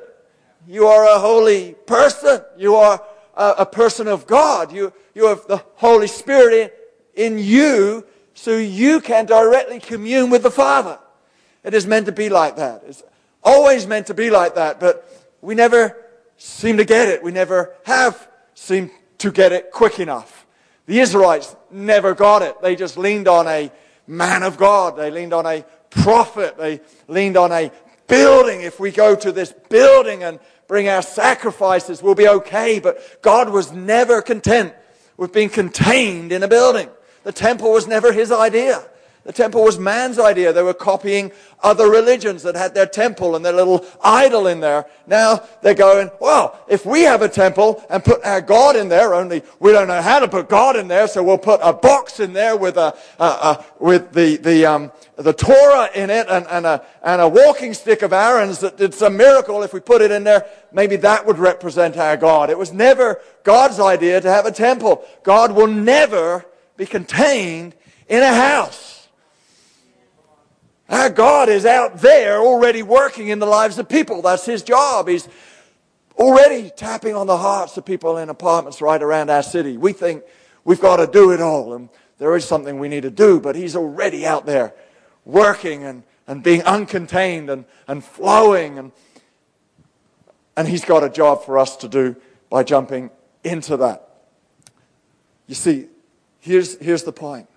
You 0.68 0.88
are 0.88 1.06
a 1.06 1.20
holy 1.20 1.74
person. 1.86 2.42
You 2.58 2.76
are 2.76 3.04
a, 3.36 3.56
a 3.60 3.66
person 3.66 4.08
of 4.08 4.28
God. 4.28 4.72
You, 4.72 4.94
you 5.16 5.28
have 5.28 5.48
the 5.48 5.64
Holy 5.76 6.08
Spirit 6.08 6.74
in, 7.16 7.34
in 7.34 7.40
you 7.40 8.06
so 8.34 8.56
you 8.58 9.02
can 9.02 9.26
directly 9.26 9.80
commune 9.80 10.30
with 10.30 10.44
the 10.44 10.52
Father. 10.52 11.00
It 11.64 11.74
is 11.74 11.88
meant 11.88 12.06
to 12.06 12.12
be 12.12 12.30
like 12.30 12.56
that. 12.58 12.84
It's 12.88 13.04
always 13.44 13.88
meant 13.88 14.08
to 14.08 14.14
be 14.14 14.30
like 14.30 14.56
that, 14.56 14.80
but 14.80 15.10
we 15.42 15.56
never 15.56 15.98
seem 16.38 16.78
to 16.78 16.86
get 16.86 17.10
it. 17.10 17.24
We 17.24 17.32
never 17.32 17.74
have 17.86 18.30
seemed 18.54 18.92
to 19.18 19.32
get 19.32 19.52
it 19.52 19.72
quick 19.72 20.00
enough. 20.00 20.46
The 20.88 21.00
Israelites 21.00 21.56
never 21.70 22.16
got 22.16 22.42
it. 22.42 22.62
They 22.62 22.76
just 22.76 22.98
leaned 22.98 23.28
on 23.28 23.46
a 23.48 23.72
man 24.08 24.42
of 24.42 24.58
God. 24.58 24.96
They 24.98 25.12
leaned 25.12 25.34
on 25.34 25.46
a 25.46 25.66
prophet. 25.90 26.58
They 26.58 26.80
leaned 27.08 27.38
on 27.38 27.52
a 27.52 27.72
building. 28.08 28.62
If 28.62 28.80
we 28.80 28.92
go 28.92 29.16
to 29.16 29.32
this 29.32 29.54
building 29.70 30.24
and 30.24 30.40
bring 30.68 30.88
our 30.88 31.02
sacrifices, 31.02 32.02
we'll 32.02 32.16
be 32.16 32.28
okay. 32.28 32.80
But 32.80 33.22
God 33.22 33.50
was 33.50 33.72
never 33.72 34.22
content 34.22 34.74
with 35.18 35.34
being 35.34 35.50
contained 35.50 36.32
in 36.32 36.42
a 36.42 36.48
building. 36.48 36.90
The 37.24 37.34
temple 37.34 37.72
was 37.72 37.86
never 37.86 38.14
his 38.14 38.32
idea. 38.32 38.84
The 39.28 39.34
temple 39.34 39.66
was 39.66 39.78
man's 39.78 40.20
idea. 40.20 40.54
They 40.54 40.64
were 40.64 40.74
copying 40.74 41.34
other 41.62 41.90
religions 41.90 42.44
that 42.44 42.56
had 42.56 42.74
their 42.74 42.86
temple 42.86 43.36
and 43.36 43.44
their 43.44 43.52
little 43.52 43.86
idol 44.02 44.48
in 44.48 44.62
there. 44.62 44.86
Now 45.06 45.44
they're 45.62 45.74
going, 45.74 46.10
well, 46.22 46.58
if 46.70 46.86
we 46.86 47.02
have 47.02 47.22
a 47.22 47.28
temple 47.28 47.84
and 47.90 48.02
put 48.06 48.24
our 48.24 48.40
God 48.40 48.78
in 48.78 48.88
there, 48.88 49.14
only 49.14 49.44
we 49.60 49.74
don't 49.74 49.90
know 49.90 50.02
how 50.02 50.20
to 50.20 50.30
put 50.30 50.48
God 50.48 50.78
in 50.78 50.88
there, 50.88 51.10
so 51.10 51.22
we'll 51.22 51.38
put 51.38 51.60
a 51.62 51.74
box 51.74 52.22
in 52.22 52.32
there 52.32 52.56
with 52.56 52.78
a, 52.78 52.98
a, 53.20 53.26
a 53.26 53.66
with 53.82 54.14
the, 54.14 54.38
the, 54.38 54.66
um, 54.66 54.94
the 55.18 55.34
Torah 55.34 55.90
in 55.94 56.10
it 56.10 56.28
and, 56.30 56.48
and, 56.48 56.66
a, 56.66 56.86
and 57.04 57.20
a 57.20 57.28
walking 57.28 57.74
stick 57.74 58.04
of 58.04 58.14
Aaron's 58.14 58.60
that 58.60 58.78
did 58.78 58.94
some 58.94 59.18
miracle. 59.18 59.62
If 59.62 59.74
we 59.74 59.82
put 59.82 60.02
it 60.02 60.10
in 60.10 60.24
there, 60.24 60.46
maybe 60.72 60.96
that 60.96 61.26
would 61.26 61.38
represent 61.38 61.98
our 61.98 62.16
God. 62.16 62.50
It 62.50 62.58
was 62.58 62.72
never 62.72 63.20
God's 63.44 63.82
idea 63.82 64.22
to 64.22 64.30
have 64.30 64.46
a 64.46 64.54
temple. 64.54 65.04
God 65.24 65.52
will 65.52 65.68
never 65.68 66.46
be 66.78 66.86
contained 66.86 67.76
in 68.08 68.24
a 68.24 68.34
house. 68.34 68.97
Our 70.90 71.10
God 71.10 71.50
is 71.50 71.66
out 71.66 72.00
there 72.00 72.40
already 72.40 72.82
working 72.82 73.28
in 73.28 73.40
the 73.40 73.46
lives 73.46 73.78
of 73.78 73.90
people. 73.90 74.22
That's 74.22 74.46
His 74.46 74.64
job. 74.64 75.10
He's 75.10 75.28
already 76.18 76.70
tapping 76.70 77.16
on 77.16 77.28
the 77.28 77.38
hearts 77.38 77.76
of 77.78 77.86
people 77.86 78.18
in 78.18 78.30
apartments 78.30 78.82
right 78.82 79.02
around 79.02 79.30
our 79.30 79.44
city. 79.44 79.78
We 79.78 79.92
think 79.92 80.24
we've 80.64 80.80
got 80.80 80.98
to 80.98 81.08
do 81.08 81.32
it 81.32 81.42
all, 81.42 81.74
and 81.74 81.90
there 82.20 82.36
is 82.36 82.46
something 82.46 82.80
we 82.80 82.88
need 82.88 83.04
to 83.04 83.12
do, 83.12 83.40
but 83.40 83.56
He's 83.56 83.76
already 83.76 84.26
out 84.26 84.46
there 84.46 84.74
working 85.26 85.84
and, 85.84 86.04
and 86.26 86.42
being 86.42 86.62
uncontained 86.62 87.50
and, 87.52 87.66
and 87.88 88.04
flowing. 88.04 88.80
And, 88.80 88.92
and 90.56 90.68
He's 90.68 90.86
got 90.86 91.04
a 91.04 91.10
job 91.10 91.44
for 91.44 91.60
us 91.60 91.76
to 91.78 91.90
do 91.90 92.16
by 92.50 92.64
jumping 92.64 93.12
into 93.44 93.76
that. 93.78 94.08
You 95.48 95.56
see, 95.56 95.88
here's, 96.40 96.80
here's 96.80 97.04
the 97.04 97.12
point. 97.12 97.50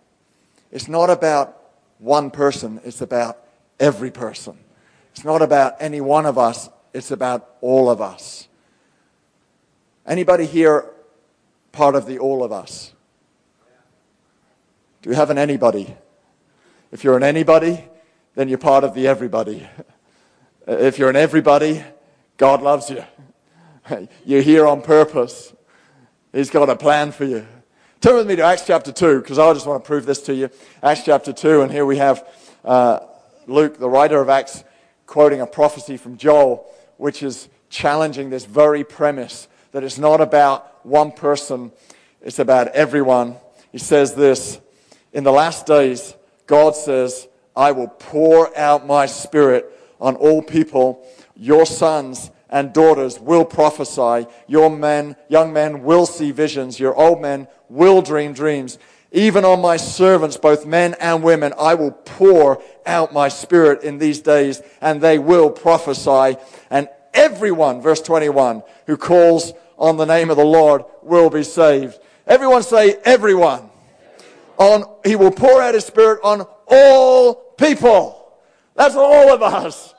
It's 0.72 0.88
not 0.88 1.10
about 1.10 1.59
one 2.00 2.30
person, 2.30 2.80
it's 2.84 3.00
about 3.00 3.38
every 3.78 4.10
person. 4.10 4.58
It's 5.12 5.24
not 5.24 5.42
about 5.42 5.76
any 5.80 6.00
one 6.00 6.26
of 6.26 6.38
us, 6.38 6.68
it's 6.92 7.10
about 7.10 7.48
all 7.60 7.88
of 7.88 8.00
us. 8.00 8.48
Anybody 10.06 10.46
here 10.46 10.90
part 11.72 11.94
of 11.94 12.06
the 12.06 12.18
all 12.18 12.42
of 12.42 12.50
us? 12.52 12.92
Do 15.02 15.10
you 15.10 15.16
have 15.16 15.30
an 15.30 15.38
anybody? 15.38 15.94
If 16.90 17.04
you're 17.04 17.16
an 17.16 17.22
anybody, 17.22 17.84
then 18.34 18.48
you're 18.48 18.58
part 18.58 18.84
of 18.84 18.94
the 18.94 19.06
everybody. 19.06 19.68
If 20.66 20.98
you're 20.98 21.10
an 21.10 21.16
everybody, 21.16 21.82
God 22.36 22.62
loves 22.62 22.90
you. 22.90 23.02
You're 24.24 24.42
here 24.42 24.66
on 24.66 24.82
purpose. 24.82 25.52
He's 26.32 26.50
got 26.50 26.68
a 26.68 26.76
plan 26.76 27.10
for 27.10 27.24
you. 27.24 27.46
Turn 28.00 28.16
with 28.16 28.26
me 28.26 28.34
to 28.36 28.42
Acts 28.42 28.64
chapter 28.66 28.92
2, 28.92 29.20
because 29.20 29.38
I 29.38 29.52
just 29.52 29.66
want 29.66 29.84
to 29.84 29.86
prove 29.86 30.06
this 30.06 30.22
to 30.22 30.34
you. 30.34 30.48
Acts 30.82 31.02
chapter 31.04 31.34
2, 31.34 31.60
and 31.60 31.70
here 31.70 31.84
we 31.84 31.98
have 31.98 32.26
uh, 32.64 33.00
Luke, 33.46 33.78
the 33.78 33.90
writer 33.90 34.22
of 34.22 34.30
Acts, 34.30 34.64
quoting 35.04 35.42
a 35.42 35.46
prophecy 35.46 35.98
from 35.98 36.16
Joel, 36.16 36.66
which 36.96 37.22
is 37.22 37.50
challenging 37.68 38.30
this 38.30 38.46
very 38.46 38.84
premise 38.84 39.48
that 39.72 39.84
it's 39.84 39.98
not 39.98 40.22
about 40.22 40.86
one 40.86 41.12
person, 41.12 41.72
it's 42.22 42.38
about 42.38 42.68
everyone. 42.68 43.36
He 43.70 43.76
says 43.76 44.14
this 44.14 44.60
In 45.12 45.22
the 45.22 45.32
last 45.32 45.66
days, 45.66 46.14
God 46.46 46.74
says, 46.74 47.28
I 47.54 47.72
will 47.72 47.88
pour 47.88 48.56
out 48.58 48.86
my 48.86 49.04
spirit 49.04 49.70
on 50.00 50.16
all 50.16 50.40
people. 50.40 51.06
Your 51.36 51.66
sons 51.66 52.30
and 52.48 52.72
daughters 52.72 53.20
will 53.20 53.44
prophesy. 53.44 54.26
Your 54.46 54.70
men, 54.70 55.16
young 55.28 55.52
men 55.52 55.82
will 55.82 56.06
see 56.06 56.30
visions. 56.30 56.80
Your 56.80 56.94
old 56.94 57.20
men 57.20 57.46
will 57.70 58.02
dream 58.02 58.34
dreams. 58.34 58.78
Even 59.12 59.44
on 59.44 59.60
my 59.60 59.76
servants, 59.76 60.36
both 60.36 60.66
men 60.66 60.94
and 61.00 61.22
women, 61.22 61.52
I 61.58 61.74
will 61.74 61.92
pour 61.92 62.62
out 62.84 63.12
my 63.12 63.28
spirit 63.28 63.82
in 63.82 63.98
these 63.98 64.20
days 64.20 64.60
and 64.80 65.00
they 65.00 65.18
will 65.18 65.50
prophesy. 65.50 66.38
And 66.68 66.88
everyone, 67.14 67.80
verse 67.80 68.00
21, 68.02 68.62
who 68.86 68.96
calls 68.96 69.52
on 69.78 69.96
the 69.96 70.04
name 70.04 70.30
of 70.30 70.36
the 70.36 70.44
Lord 70.44 70.84
will 71.02 71.30
be 71.30 71.42
saved. 71.42 71.98
Everyone 72.26 72.62
say 72.62 72.96
everyone. 73.04 73.68
On, 74.58 74.84
he 75.04 75.16
will 75.16 75.30
pour 75.30 75.62
out 75.62 75.74
his 75.74 75.86
spirit 75.86 76.20
on 76.22 76.46
all 76.66 77.34
people. 77.56 78.36
That's 78.76 78.94
all 78.94 79.32
of 79.32 79.42
us. 79.42 79.94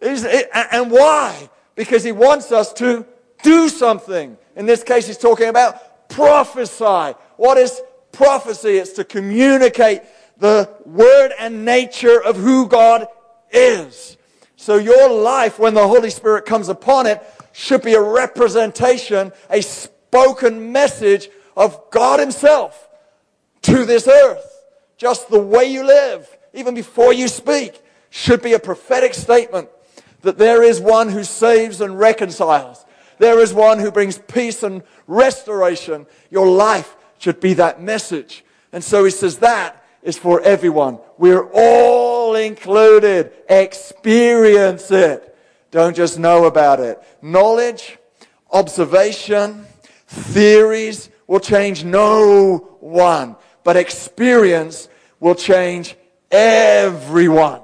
and 0.00 0.90
why? 0.90 1.48
Because 1.74 2.02
he 2.02 2.12
wants 2.12 2.50
us 2.50 2.72
to 2.74 3.06
do 3.42 3.68
something. 3.68 4.36
In 4.56 4.66
this 4.66 4.82
case, 4.82 5.06
he's 5.06 5.18
talking 5.18 5.48
about 5.48 5.80
prophesy. 6.08 7.16
What 7.36 7.58
is 7.58 7.80
prophecy? 8.12 8.76
It's 8.76 8.92
to 8.92 9.04
communicate 9.04 10.02
the 10.38 10.70
word 10.84 11.32
and 11.38 11.64
nature 11.64 12.22
of 12.22 12.36
who 12.36 12.68
God 12.68 13.06
is. 13.50 14.16
So 14.56 14.76
your 14.76 15.10
life, 15.10 15.58
when 15.58 15.74
the 15.74 15.86
Holy 15.86 16.10
Spirit 16.10 16.44
comes 16.44 16.68
upon 16.68 17.06
it, 17.06 17.22
should 17.52 17.82
be 17.82 17.94
a 17.94 18.00
representation, 18.00 19.32
a 19.50 19.62
spoken 19.62 20.72
message 20.72 21.28
of 21.56 21.90
God 21.90 22.20
Himself 22.20 22.88
to 23.62 23.84
this 23.84 24.06
earth. 24.06 24.64
Just 24.96 25.28
the 25.28 25.40
way 25.40 25.64
you 25.64 25.84
live, 25.84 26.28
even 26.54 26.74
before 26.74 27.12
you 27.12 27.28
speak, 27.28 27.80
should 28.10 28.42
be 28.42 28.52
a 28.52 28.58
prophetic 28.58 29.14
statement 29.14 29.68
that 30.22 30.38
there 30.38 30.62
is 30.62 30.80
one 30.80 31.08
who 31.08 31.24
saves 31.24 31.80
and 31.80 31.98
reconciles. 31.98 32.84
There 33.18 33.40
is 33.40 33.52
one 33.52 33.78
who 33.78 33.90
brings 33.90 34.18
peace 34.18 34.62
and 34.62 34.82
restoration. 35.06 36.06
Your 36.30 36.46
life 36.46 36.96
should 37.18 37.40
be 37.40 37.54
that 37.54 37.82
message. 37.82 38.44
And 38.72 38.82
so 38.82 39.04
he 39.04 39.10
says 39.10 39.38
that 39.38 39.84
is 40.02 40.18
for 40.18 40.40
everyone. 40.42 40.98
We're 41.16 41.48
all 41.52 42.34
included. 42.34 43.32
Experience 43.48 44.90
it. 44.90 45.36
Don't 45.70 45.96
just 45.96 46.18
know 46.18 46.44
about 46.44 46.80
it. 46.80 47.02
Knowledge, 47.20 47.98
observation, 48.50 49.66
theories 50.06 51.10
will 51.26 51.40
change 51.40 51.84
no 51.84 52.76
one, 52.80 53.36
but 53.64 53.76
experience 53.76 54.88
will 55.20 55.34
change 55.34 55.96
everyone. 56.30 57.60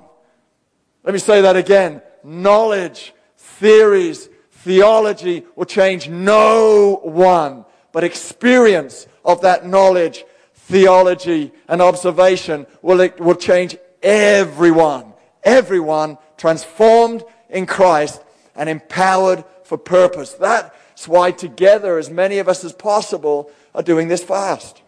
Let 1.02 1.12
me 1.12 1.18
say 1.18 1.42
that 1.42 1.56
again. 1.56 2.02
Knowledge, 2.22 3.14
theories, 3.36 4.28
theology 4.64 5.44
will 5.56 5.66
change 5.66 6.08
no 6.08 6.98
one, 7.02 7.66
but 7.92 8.02
experience 8.02 9.06
of 9.22 9.42
that 9.42 9.66
knowledge, 9.66 10.24
theology, 10.54 11.52
and 11.68 11.82
observation 11.82 12.66
will, 12.80 13.08
will 13.18 13.34
change 13.34 13.76
everyone. 14.02 15.12
Everyone 15.42 16.16
transformed 16.38 17.24
in 17.50 17.66
Christ 17.66 18.22
and 18.56 18.70
empowered 18.70 19.44
for 19.64 19.76
purpose. 19.76 20.32
That's 20.32 21.06
why 21.06 21.30
together, 21.30 21.98
as 21.98 22.08
many 22.08 22.38
of 22.38 22.48
us 22.48 22.64
as 22.64 22.72
possible 22.72 23.50
are 23.74 23.82
doing 23.82 24.08
this 24.08 24.24
fast. 24.24 24.80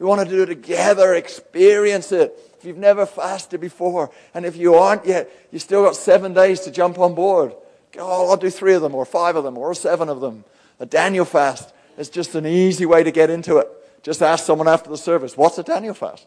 We 0.00 0.06
want 0.06 0.28
to 0.28 0.28
do 0.28 0.42
it 0.42 0.46
together, 0.46 1.14
experience 1.14 2.10
it. 2.10 2.36
If 2.58 2.64
you've 2.64 2.76
never 2.76 3.06
fasted 3.06 3.60
before, 3.60 4.10
and 4.34 4.44
if 4.44 4.56
you 4.56 4.74
aren't 4.74 5.06
yet, 5.06 5.30
you've 5.52 5.62
still 5.62 5.84
got 5.84 5.94
seven 5.94 6.34
days 6.34 6.60
to 6.60 6.72
jump 6.72 6.98
on 6.98 7.14
board. 7.14 7.54
Oh, 7.98 8.30
I'll 8.30 8.36
do 8.36 8.50
three 8.50 8.74
of 8.74 8.82
them, 8.82 8.94
or 8.94 9.04
five 9.04 9.36
of 9.36 9.44
them, 9.44 9.56
or 9.56 9.74
seven 9.74 10.08
of 10.08 10.20
them. 10.20 10.44
A 10.80 10.86
Daniel 10.86 11.24
fast 11.24 11.72
is 11.96 12.08
just 12.08 12.34
an 12.34 12.46
easy 12.46 12.86
way 12.86 13.02
to 13.02 13.10
get 13.10 13.30
into 13.30 13.58
it. 13.58 13.68
Just 14.02 14.22
ask 14.22 14.44
someone 14.44 14.68
after 14.68 14.90
the 14.90 14.98
service, 14.98 15.36
what's 15.36 15.56
a 15.58 15.62
Daniel 15.62 15.94
fast? 15.94 16.26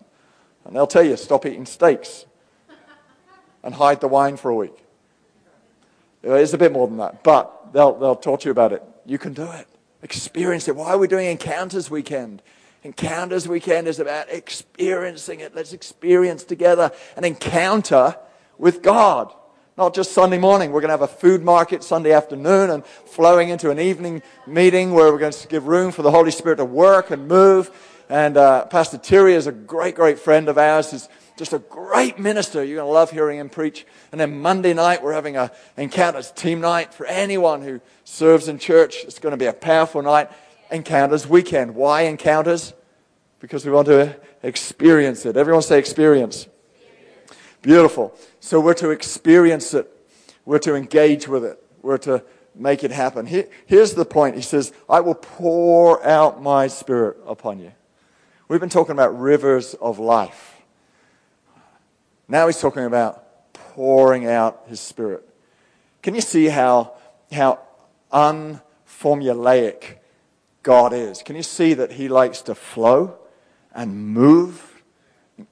And 0.66 0.76
they'll 0.76 0.88
tell 0.88 1.04
you, 1.04 1.16
stop 1.18 1.46
eating 1.46 1.66
steaks 1.66 2.26
and 3.64 3.76
hide 3.76 4.02
the 4.02 4.08
wine 4.08 4.38
for 4.38 4.50
a 4.50 4.56
week. 4.56 4.84
It's 6.24 6.54
a 6.54 6.58
bit 6.58 6.72
more 6.72 6.88
than 6.88 6.98
that, 6.98 7.24
but 7.24 7.74
they'll, 7.74 7.94
they'll 7.94 8.16
talk 8.16 8.42
to 8.42 8.46
you 8.46 8.52
about 8.52 8.74
it. 8.74 8.84
You 9.06 9.18
can 9.18 9.34
do 9.34 9.50
it. 9.52 9.68
Experience 10.02 10.68
it. 10.68 10.76
Why 10.76 10.90
are 10.90 10.98
we 10.98 11.08
doing 11.08 11.28
Encounters 11.28 11.90
Weekend? 11.90 12.42
Encounters 12.84 13.48
Weekend 13.48 13.88
is 13.88 14.00
about 14.00 14.30
experiencing 14.30 15.40
it. 15.40 15.56
Let's 15.56 15.74
experience 15.74 16.44
together 16.44 16.92
an 17.16 17.24
encounter 17.24 18.16
with 18.58 18.82
God. 18.82 19.34
Not 19.78 19.94
just 19.94 20.12
Sunday 20.12 20.40
morning. 20.40 20.72
We're 20.72 20.82
going 20.82 20.90
to 20.90 20.94
have 20.94 21.04
a 21.04 21.08
food 21.08 21.44
market 21.44 21.84
Sunday 21.84 22.12
afternoon 22.12 22.72
and 22.72 22.84
flowing 22.84 23.50
into 23.50 23.70
an 23.70 23.80
evening 23.80 24.24
meeting 24.48 24.92
where 24.92 25.12
we're 25.12 25.20
going 25.20 25.32
to 25.32 25.48
give 25.48 25.68
room 25.68 25.92
for 25.92 26.02
the 26.02 26.10
Holy 26.10 26.32
Spirit 26.32 26.56
to 26.56 26.66
work 26.66 27.12
and 27.12 27.28
move. 27.28 27.70
And 28.10 28.38
uh, 28.38 28.66
Pastor 28.66 28.98
Terry 28.98 29.36
is 29.36 29.46
a 29.46 29.52
great, 29.52 29.94
great 29.94 30.18
friend 30.18 30.50
of 30.50 30.58
ours. 30.58 30.90
He's 30.90 31.08
just 31.38 31.54
a 31.54 31.60
great 31.60 32.18
minister. 32.18 32.64
You're 32.64 32.78
going 32.78 32.88
to 32.88 32.92
love 32.92 33.12
hearing 33.12 33.38
him 33.38 33.50
preach. 33.50 33.86
And 34.12 34.20
then 34.20 34.42
Monday 34.42 34.74
night, 34.74 35.04
we're 35.04 35.14
having 35.14 35.38
a 35.38 35.52
encounters 35.78 36.32
team 36.32 36.60
night 36.60 36.92
for 36.92 37.06
anyone 37.06 37.62
who 37.62 37.80
serves 38.04 38.48
in 38.48 38.58
church. 38.58 39.04
It's 39.04 39.20
going 39.20 39.34
to 39.34 39.38
be 39.38 39.46
a 39.46 39.54
powerful 39.54 40.02
night. 40.02 40.32
Encounters 40.72 41.28
weekend. 41.28 41.76
Why 41.76 42.02
encounters? 42.04 42.74
Because 43.40 43.64
we 43.64 43.72
want 43.72 43.86
to 43.90 44.20
experience 44.42 45.24
it. 45.28 45.38
Everyone 45.38 45.62
say 45.62 45.78
experience. 45.78 46.48
Beautiful. 47.68 48.16
So 48.40 48.62
we're 48.62 48.76
to 48.76 48.92
experience 48.92 49.74
it. 49.74 49.92
We're 50.46 50.58
to 50.60 50.76
engage 50.76 51.28
with 51.28 51.44
it. 51.44 51.62
We're 51.82 51.98
to 51.98 52.24
make 52.56 52.86
it 52.86 52.92
happen. 52.92 53.26
Here, 53.26 53.50
here's 53.66 53.94
the 53.94 54.06
point. 54.06 54.38
He 54.38 54.42
says, 54.42 54.72
I 54.90 55.02
will 55.02 55.16
pour 55.16 56.02
out 56.08 56.42
my 56.42 56.68
spirit 56.68 57.18
upon 57.26 57.60
you. 57.60 57.74
We've 58.48 58.62
been 58.62 58.70
talking 58.70 58.94
about 58.94 59.20
rivers 59.20 59.74
of 59.74 60.00
life. 60.00 60.62
Now 62.30 62.48
he's 62.48 62.62
talking 62.62 62.86
about 62.86 63.52
pouring 63.52 64.26
out 64.26 64.64
his 64.68 64.80
spirit. 64.80 65.28
Can 66.02 66.16
you 66.16 66.22
see 66.22 66.46
how, 66.46 66.94
how 67.34 67.60
unformulaic 68.14 70.02
God 70.64 70.94
is? 70.94 71.22
Can 71.22 71.36
you 71.36 71.44
see 71.44 71.74
that 71.74 71.92
he 71.92 72.08
likes 72.08 72.42
to 72.44 72.56
flow 72.56 73.18
and 73.76 74.14
move 74.14 74.84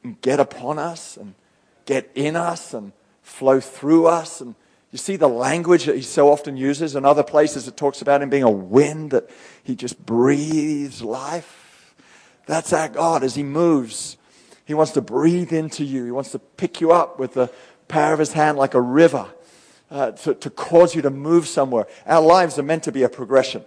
and 0.02 0.22
get 0.22 0.40
upon 0.40 0.80
us 0.80 1.18
and 1.18 1.36
get 1.86 2.12
in 2.16 2.36
us 2.36 2.74
and 2.74 2.92
flow 3.22 3.60
through 3.60 4.08
us? 4.08 4.42
And 4.42 4.56
you 4.92 4.98
see 4.98 5.16
the 5.16 5.30
language 5.30 5.86
that 5.86 5.96
he 5.96 6.02
so 6.02 6.30
often 6.30 6.58
uses. 6.58 6.96
In 6.96 7.06
other 7.06 7.24
places, 7.24 7.68
it 7.68 7.78
talks 7.78 8.02
about 8.02 8.22
him 8.22 8.30
being 8.30 8.44
a 8.44 8.52
wind 8.52 9.12
that 9.12 9.30
he 9.64 9.76
just 9.76 10.06
breathes 10.06 11.02
life. 11.02 11.94
That's 12.46 12.74
our 12.74 12.90
God 12.90 13.24
as 13.24 13.36
he 13.36 13.44
moves 13.44 14.18
he 14.66 14.74
wants 14.74 14.94
to 14.94 15.02
breathe 15.02 15.54
into 15.54 15.84
you. 15.84 16.06
He 16.06 16.12
wants 16.12 16.32
to 16.32 16.40
pick 16.40 16.82
you 16.82 16.92
up 16.92 17.20
with 17.20 17.36
the 17.36 17.52
power 17.88 18.14
of 18.14 18.20
his 18.20 18.34
hand 18.34 18.58
like 18.58 18.74
a 18.74 18.82
river 18.82 19.28
uh, 19.92 20.12
to, 20.12 20.34
to 20.34 20.50
cause 20.50 20.96
you 20.96 21.04
to 21.04 21.12
move 21.12 21.48
somewhere. 21.48 21.88
Our 22.08 22.22
lives 22.22 22.58
are 22.58 22.64
meant 22.64 22.84
to 22.84 22.92
be 22.92 23.04
a 23.04 23.10
progression. 23.10 23.64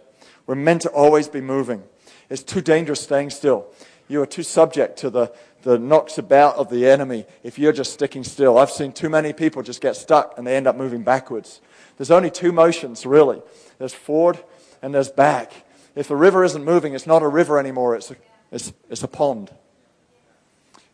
We're 0.47 0.57
meant 0.57 0.83
to 0.83 0.91
always 0.91 1.29
be 1.29 1.41
moving. 1.41 1.85
It's 2.29 2.43
too 2.43 2.61
dangerous 2.61 3.01
staying 3.01 3.31
still. 3.31 3.67
You 4.09 4.23
are 4.23 4.27
too 4.27 4.43
subject 4.43 4.99
to 5.01 5.11
the, 5.11 5.33
the 5.63 5.79
knocks 5.79 6.19
about 6.19 6.57
of 6.57 6.71
the 6.71 6.89
enemy 6.89 7.27
if 7.43 7.59
you're 7.59 7.73
just 7.73 7.93
sticking 7.93 8.25
still. 8.25 8.59
I've 8.59 8.71
seen 8.71 8.93
too 8.93 9.09
many 9.09 9.33
people 9.33 9.63
just 9.63 9.81
get 9.81 9.97
stuck 9.97 10.37
and 10.39 10.47
they 10.47 10.57
end 10.57 10.67
up 10.67 10.77
moving 10.77 11.03
backwards. 11.03 11.61
There's 11.99 12.11
only 12.11 12.31
two 12.31 12.53
motions, 12.53 13.05
really 13.05 13.43
there's 13.79 13.95
forward 13.95 14.39
and 14.83 14.95
there's 14.95 15.11
back. 15.11 15.53
If 15.95 16.09
the 16.09 16.17
river 16.17 16.45
isn't 16.45 16.65
moving, 16.65 16.95
it's 16.95 17.07
not 17.07 17.23
a 17.23 17.29
river 17.29 17.59
anymore, 17.59 17.97
it's 17.97 18.11
a, 18.11 18.17
it's, 18.51 18.73
it's 18.89 19.03
a 19.03 19.09
pond. 19.09 19.51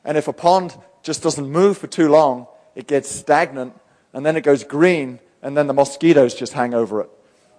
And 0.04 0.18
if 0.18 0.28
a 0.28 0.32
pond 0.32 0.76
just 1.02 1.22
doesn't 1.22 1.48
move 1.48 1.78
for 1.78 1.86
too 1.86 2.08
long, 2.08 2.46
it 2.74 2.86
gets 2.86 3.10
stagnant 3.10 3.74
and 4.12 4.24
then 4.24 4.36
it 4.36 4.42
goes 4.42 4.64
green 4.64 5.20
and 5.42 5.56
then 5.56 5.66
the 5.66 5.74
mosquitoes 5.74 6.34
just 6.34 6.52
hang 6.52 6.74
over 6.74 7.00
it. 7.02 7.10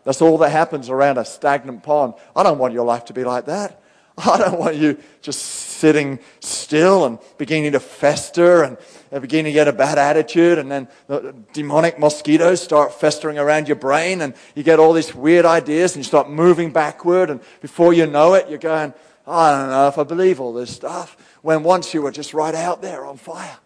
That's 0.03 0.21
all 0.21 0.37
that 0.39 0.51
happens 0.51 0.89
around 0.89 1.17
a 1.17 1.25
stagnant 1.25 1.83
pond. 1.83 2.13
I 2.35 2.43
don't 2.43 2.59
want 2.59 2.73
your 2.73 2.85
life 2.85 3.05
to 3.05 3.13
be 3.13 3.23
like 3.23 3.45
that. 3.45 3.81
I 4.17 4.37
don't 4.37 4.59
want 4.59 4.75
you 4.75 4.97
just 5.21 5.41
sitting 5.41 6.19
still 6.39 7.05
and 7.05 7.19
beginning 7.37 7.73
to 7.73 7.79
fester 7.79 8.63
and 8.63 8.77
beginning 9.21 9.45
to 9.45 9.51
get 9.51 9.67
a 9.67 9.73
bad 9.73 9.97
attitude 9.97 10.57
and 10.57 10.71
then 10.71 10.87
the 11.07 11.35
demonic 11.53 11.99
mosquitoes 11.99 12.61
start 12.61 12.93
festering 12.93 13.37
around 13.37 13.67
your 13.67 13.75
brain 13.75 14.21
and 14.21 14.33
you 14.55 14.63
get 14.63 14.79
all 14.79 14.93
these 14.93 15.13
weird 15.13 15.45
ideas 15.45 15.95
and 15.95 16.03
you 16.03 16.07
start 16.07 16.29
moving 16.29 16.71
backward 16.71 17.29
and 17.29 17.41
before 17.61 17.93
you 17.93 18.07
know 18.07 18.33
it, 18.35 18.49
you're 18.49 18.57
going, 18.57 18.93
I 19.27 19.51
don't 19.51 19.69
know 19.69 19.87
if 19.87 19.97
I 19.97 20.03
believe 20.03 20.39
all 20.39 20.53
this 20.53 20.73
stuff 20.73 21.17
when 21.41 21.63
once 21.63 21.93
you 21.93 22.01
were 22.01 22.11
just 22.11 22.33
right 22.33 22.55
out 22.55 22.81
there 22.81 23.05
on 23.05 23.17
fire. 23.17 23.57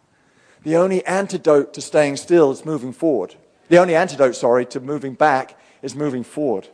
The 0.64 0.76
only 0.76 1.06
antidote 1.06 1.74
to 1.76 1.82
staying 1.82 2.18
still 2.18 2.52
is 2.52 2.66
moving 2.66 2.92
forward. 2.92 3.36
The 3.70 3.78
only 3.78 3.96
antidote, 3.96 4.36
sorry, 4.36 4.66
to 4.68 4.80
moving 4.80 5.14
back 5.14 5.58
is 5.82 5.96
moving 5.96 6.24
forward, 6.24 6.68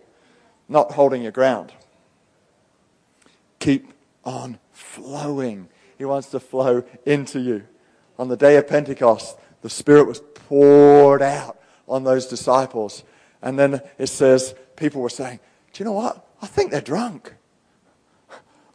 not 0.68 0.94
holding 0.94 1.22
your 1.22 1.32
ground. 1.32 1.74
Keep 3.66 3.94
on 4.24 4.60
flowing. 4.74 5.70
He 5.98 6.06
wants 6.06 6.30
to 6.30 6.40
flow 6.40 6.84
into 7.04 7.40
you. 7.40 7.64
On 8.20 8.28
the 8.28 8.38
day 8.38 8.58
of 8.58 8.68
Pentecost, 8.68 9.40
the 9.64 9.72
Spirit 9.72 10.06
was 10.06 10.22
poured 10.36 11.24
out 11.24 11.60
on 11.88 12.04
those 12.04 12.28
disciples. 12.28 13.04
And 13.42 13.58
then 13.58 13.82
it 13.98 14.06
says, 14.06 14.54
people 14.76 15.02
were 15.02 15.10
saying, 15.10 15.40
Do 15.74 15.84
you 15.84 15.86
know 15.86 15.94
what? 15.94 16.28
I 16.44 16.46
think 16.46 16.70
they're 16.70 16.80
drunk. 16.80 17.34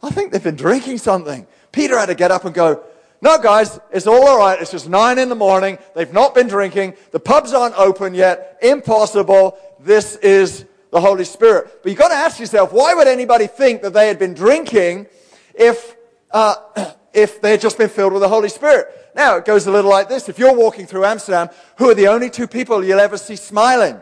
I 0.03 0.09
think 0.09 0.33
they've 0.33 0.43
been 0.43 0.57
drinking 0.57 0.97
something. 0.97 1.47
Peter 1.71 1.97
had 1.97 2.07
to 2.07 2.15
get 2.15 2.31
up 2.31 2.43
and 2.43 2.53
go, 2.53 2.83
no, 3.21 3.37
guys, 3.37 3.79
it's 3.93 4.07
all 4.07 4.27
all 4.27 4.39
right. 4.39 4.59
It's 4.59 4.71
just 4.71 4.89
nine 4.89 5.19
in 5.19 5.29
the 5.29 5.35
morning. 5.35 5.77
They've 5.95 6.11
not 6.11 6.35
been 6.35 6.49
drinking. 6.49 6.95
The 7.11 7.19
pubs 7.21 7.53
aren't 7.53 7.77
open 7.77 8.13
yet. 8.13 8.57
Impossible. 8.61 9.57
This 9.79 10.17
is 10.17 10.65
the 10.91 11.01
Holy 11.01 11.23
Spirit. 11.23 11.79
But 11.81 11.89
you've 11.89 11.99
got 11.99 12.09
to 12.09 12.15
ask 12.15 12.39
yourself, 12.39 12.71
why 12.71 12.93
would 12.93 13.07
anybody 13.07 13.47
think 13.47 13.81
that 13.81 13.93
they 13.93 14.07
had 14.07 14.19
been 14.19 14.33
drinking 14.33 15.07
if, 15.55 15.95
uh, 16.29 16.55
if 17.13 17.41
they 17.41 17.51
had 17.51 17.61
just 17.61 17.77
been 17.77 17.89
filled 17.89 18.13
with 18.13 18.21
the 18.21 18.29
Holy 18.29 18.49
Spirit? 18.49 18.87
Now, 19.15 19.37
it 19.37 19.45
goes 19.45 19.67
a 19.67 19.71
little 19.71 19.89
like 19.89 20.07
this. 20.07 20.29
If 20.29 20.37
you're 20.37 20.55
walking 20.55 20.85
through 20.85 21.05
Amsterdam, 21.05 21.49
who 21.77 21.89
are 21.89 21.95
the 21.95 22.07
only 22.07 22.29
two 22.29 22.47
people 22.47 22.83
you'll 22.83 22.99
ever 22.99 23.17
see 23.17 23.35
smiling? 23.35 23.99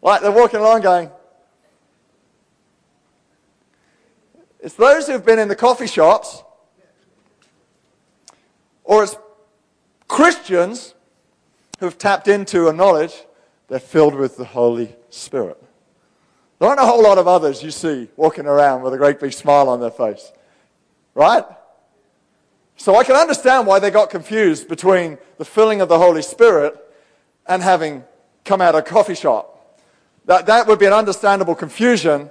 Like 0.00 0.20
they're 0.20 0.30
walking 0.30 0.60
along 0.60 0.82
going, 0.82 1.10
it's 4.60 4.74
those 4.74 5.06
who've 5.06 5.24
been 5.24 5.38
in 5.38 5.48
the 5.48 5.56
coffee 5.56 5.86
shops, 5.86 6.42
or 8.82 9.04
it's 9.04 9.16
Christians 10.08 10.94
who've 11.80 11.96
tapped 11.96 12.28
into 12.28 12.68
a 12.68 12.72
knowledge 12.72 13.24
they're 13.74 13.80
filled 13.80 14.14
with 14.14 14.36
the 14.36 14.44
Holy 14.44 14.94
Spirit. 15.10 15.60
There 16.60 16.68
aren't 16.68 16.78
a 16.78 16.86
whole 16.86 17.02
lot 17.02 17.18
of 17.18 17.26
others 17.26 17.60
you 17.60 17.72
see 17.72 18.06
walking 18.14 18.46
around 18.46 18.82
with 18.82 18.94
a 18.94 18.96
great 18.96 19.18
big 19.18 19.32
smile 19.32 19.68
on 19.68 19.80
their 19.80 19.90
face. 19.90 20.30
Right? 21.12 21.42
So 22.76 22.94
I 22.94 23.02
can 23.02 23.16
understand 23.16 23.66
why 23.66 23.80
they 23.80 23.90
got 23.90 24.10
confused 24.10 24.68
between 24.68 25.18
the 25.38 25.44
filling 25.44 25.80
of 25.80 25.88
the 25.88 25.98
Holy 25.98 26.22
Spirit 26.22 26.76
and 27.48 27.64
having 27.64 28.04
come 28.44 28.60
out 28.60 28.76
of 28.76 28.78
a 28.78 28.82
coffee 28.82 29.16
shop. 29.16 29.80
That, 30.26 30.46
that 30.46 30.68
would 30.68 30.78
be 30.78 30.86
an 30.86 30.92
understandable 30.92 31.56
confusion. 31.56 32.30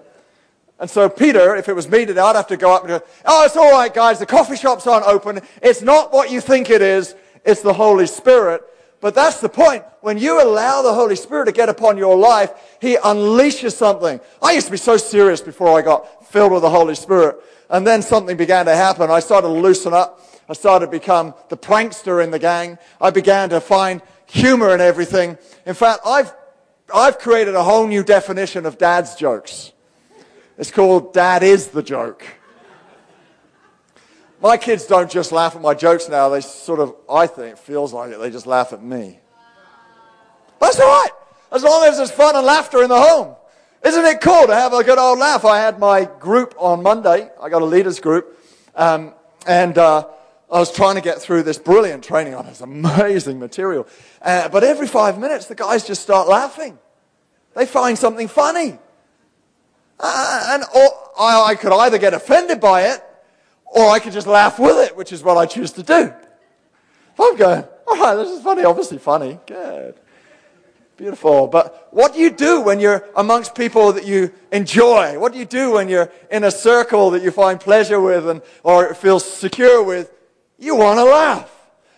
And 0.80 0.90
so 0.90 1.10
Peter, 1.10 1.58
if 1.58 1.68
it 1.68 1.74
was 1.74 1.90
me 1.90 2.06
today, 2.06 2.22
I'd 2.22 2.38
have 2.38 2.48
to 2.48 2.56
go 2.56 2.74
up 2.74 2.84
and 2.84 2.88
go, 2.88 3.02
oh, 3.26 3.44
it's 3.44 3.58
all 3.58 3.74
right, 3.74 3.94
guys, 3.94 4.18
the 4.18 4.26
coffee 4.26 4.56
shops 4.56 4.88
aren't 4.88 5.08
open. 5.08 5.42
It's 5.62 5.82
not 5.82 6.14
what 6.14 6.32
you 6.32 6.40
think 6.40 6.70
it 6.70 6.82
is. 6.82 7.16
It's 7.44 7.62
the 7.62 7.74
Holy 7.74 8.08
Spirit. 8.08 8.64
But 9.04 9.16
that's 9.16 9.42
the 9.42 9.50
point. 9.50 9.84
When 10.00 10.18
you 10.18 10.42
allow 10.42 10.82
the 10.82 10.94
Holy 10.94 11.18
Spirit 11.18 11.48
to 11.48 11.52
get 11.52 11.68
upon 11.68 11.98
your 11.98 12.16
life, 12.16 12.52
He 12.80 12.96
unleashes 12.96 13.74
something. 13.74 14.22
I 14.42 14.54
used 14.54 14.68
to 14.68 14.72
be 14.72 14.78
so 14.78 14.96
serious 14.96 15.42
before 15.42 15.78
I 15.78 15.82
got 15.82 16.26
filled 16.28 16.54
with 16.54 16.62
the 16.62 16.70
Holy 16.70 16.96
Spirit. 16.96 17.36
And 17.70 17.86
then 17.86 18.02
something 18.02 18.38
began 18.38 18.66
to 18.66 18.74
happen. 18.74 19.12
I 19.12 19.20
started 19.20 19.50
to 19.50 19.54
loosen 19.54 19.94
up. 19.94 20.22
I 20.48 20.54
started 20.54 20.86
to 20.86 20.92
become 20.92 21.34
the 21.50 21.58
prankster 21.58 22.24
in 22.24 22.32
the 22.32 22.39
gang. 22.39 22.78
I 23.02 23.10
began 23.10 23.50
to 23.50 23.60
find 23.60 24.02
humor 24.26 24.74
in 24.74 24.80
everything. 24.80 25.38
In 25.66 25.74
fact, 25.74 26.00
I've, 26.06 26.34
I've 26.96 27.20
created 27.20 27.56
a 27.56 27.63
whole 27.63 27.86
new 27.86 28.06
definition 28.06 28.66
of 28.66 28.78
dad's 28.78 29.16
jokes. 29.16 29.74
It's 30.58 30.72
called 30.72 31.13
Dad 31.13 31.44
is 31.44 31.68
the 31.68 31.84
joke. 31.84 32.24
My 34.44 34.58
kids 34.58 34.86
don't 34.86 35.10
just 35.10 35.32
laugh 35.32 35.56
at 35.56 35.62
my 35.62 35.74
jokes 35.74 36.10
now. 36.10 36.28
They 36.28 36.42
sort 36.42 36.82
of, 36.82 36.94
I 37.10 37.28
think, 37.28 37.58
feels 37.58 37.94
like 37.94 38.12
it. 38.12 38.20
They 38.20 38.30
just 38.30 38.46
laugh 38.46 38.74
at 38.74 38.84
me. 38.84 39.20
That's 40.60 40.78
all 40.82 40.86
right. 40.86 41.12
As 41.54 41.64
long 41.64 41.86
as 41.86 41.96
there's 41.96 42.12
fun 42.12 42.36
and 42.36 42.46
laughter 42.46 42.84
in 42.84 42.90
the 42.90 43.00
home. 43.00 43.38
Isn't 43.86 44.04
it 44.04 44.20
cool 44.20 44.48
to 44.48 44.54
have 44.54 44.74
a 44.74 44.84
good 44.84 44.98
old 44.98 45.18
laugh? 45.18 45.46
I 45.46 45.60
had 45.60 45.80
my 45.80 46.04
group 46.20 46.56
on 46.58 46.84
Monday. 46.84 47.30
I 47.42 47.48
got 47.48 47.62
a 47.62 47.66
leaders 47.66 48.02
group. 48.02 48.38
Um, 48.76 49.14
and 49.48 49.78
uh, 49.78 50.08
I 50.52 50.60
was 50.60 50.74
trying 50.74 50.96
to 50.96 51.02
get 51.02 51.22
through 51.22 51.44
this 51.44 51.58
brilliant 51.58 52.04
training 52.04 52.36
on 52.36 52.46
this 52.46 52.60
amazing 52.60 53.40
material. 53.40 53.88
Uh, 54.22 54.50
but 54.50 54.66
every 54.66 54.88
five 54.88 55.20
minutes, 55.20 55.46
the 55.46 55.56
guys 55.56 55.88
just 55.88 56.02
start 56.02 56.28
laughing. 56.28 56.78
They 57.56 57.66
find 57.66 57.98
something 57.98 58.28
funny. 58.28 58.78
Uh, 59.98 60.48
and 60.50 60.64
or, 60.76 61.12
I, 61.18 61.44
I 61.52 61.56
could 61.56 61.72
either 61.72 61.98
get 61.98 62.14
offended 62.14 62.60
by 62.60 62.88
it 62.88 63.02
or 63.74 63.90
I 63.90 64.00
could 64.00 64.14
just 64.14 64.28
laugh 64.28 64.60
with 64.60 64.78
it, 64.78 64.96
which 64.96 65.12
is 65.12 65.24
what 65.24 65.36
I 65.36 65.48
choose 65.48 65.72
to 65.74 65.84
do. 65.84 66.14
I'm 67.20 67.36
going, 67.36 67.64
all 67.88 67.98
right, 67.98 68.16
this 68.16 68.30
is 68.30 68.42
funny, 68.44 68.64
obviously 68.64 69.00
funny. 69.00 69.40
Good. 69.48 69.96
Beautiful. 70.96 71.48
But 71.48 71.88
what 71.92 72.14
do 72.14 72.20
you 72.20 72.30
do 72.30 72.62
when 72.62 72.80
you're 72.80 73.04
amongst 73.16 73.56
people 73.56 73.92
that 73.94 74.06
you 74.06 74.32
enjoy? 74.52 75.18
What 75.18 75.34
do 75.34 75.40
you 75.40 75.46
do 75.46 75.72
when 75.72 75.90
you're 75.90 76.12
in 76.30 76.44
a 76.44 76.52
circle 76.52 77.10
that 77.12 77.24
you 77.24 77.32
find 77.32 77.60
pleasure 77.60 78.00
with 78.00 78.30
and, 78.30 78.44
or 78.62 78.94
feel 78.94 79.20
secure 79.20 79.84
with? 79.84 80.12
You 80.60 80.76
want 80.76 81.00
to 81.00 81.06
laugh. 81.06 81.50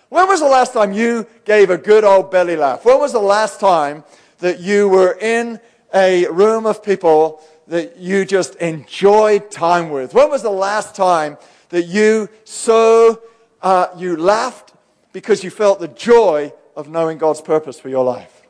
When 0.08 0.28
was 0.28 0.40
the 0.40 0.48
last 0.48 0.72
time 0.72 0.94
you 0.94 1.28
gave 1.44 1.70
a 1.70 1.78
good 1.78 2.06
old 2.06 2.32
belly 2.32 2.56
laugh? 2.56 2.86
When 2.86 3.00
was 3.00 3.12
the 3.12 3.20
last 3.20 3.60
time 3.60 4.06
that 4.38 4.62
you 4.62 4.88
were 4.88 5.18
in 5.20 5.60
a 5.94 6.28
room 6.28 6.66
of 6.66 6.82
people 6.82 7.42
that 7.68 7.98
you 7.98 8.24
just 8.24 8.56
enjoyed 8.56 9.52
time 9.52 9.90
with? 9.90 10.14
When 10.14 10.30
was 10.30 10.42
the 10.42 10.50
last 10.50 10.96
time 10.96 11.38
that 11.69 11.84
you 11.84 12.30
so 12.43 13.21
uh, 13.62 13.88
you 13.97 14.15
laughed 14.15 14.73
because 15.12 15.43
you 15.43 15.49
felt 15.49 15.80
the 15.80 15.88
joy 15.88 16.54
of 16.75 16.89
knowing 16.89 17.17
God's 17.17 17.41
purpose 17.41 17.80
for 17.80 17.89
your 17.89 18.04
life. 18.04 18.41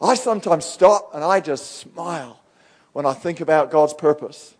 I 0.00 0.14
sometimes 0.14 0.64
stop 0.64 1.10
and 1.14 1.22
I 1.22 1.40
just 1.40 1.76
smile 1.76 2.40
when 2.92 3.06
I 3.06 3.14
think 3.14 3.40
about 3.40 3.70
God's 3.70 3.94
purpose 3.94 4.54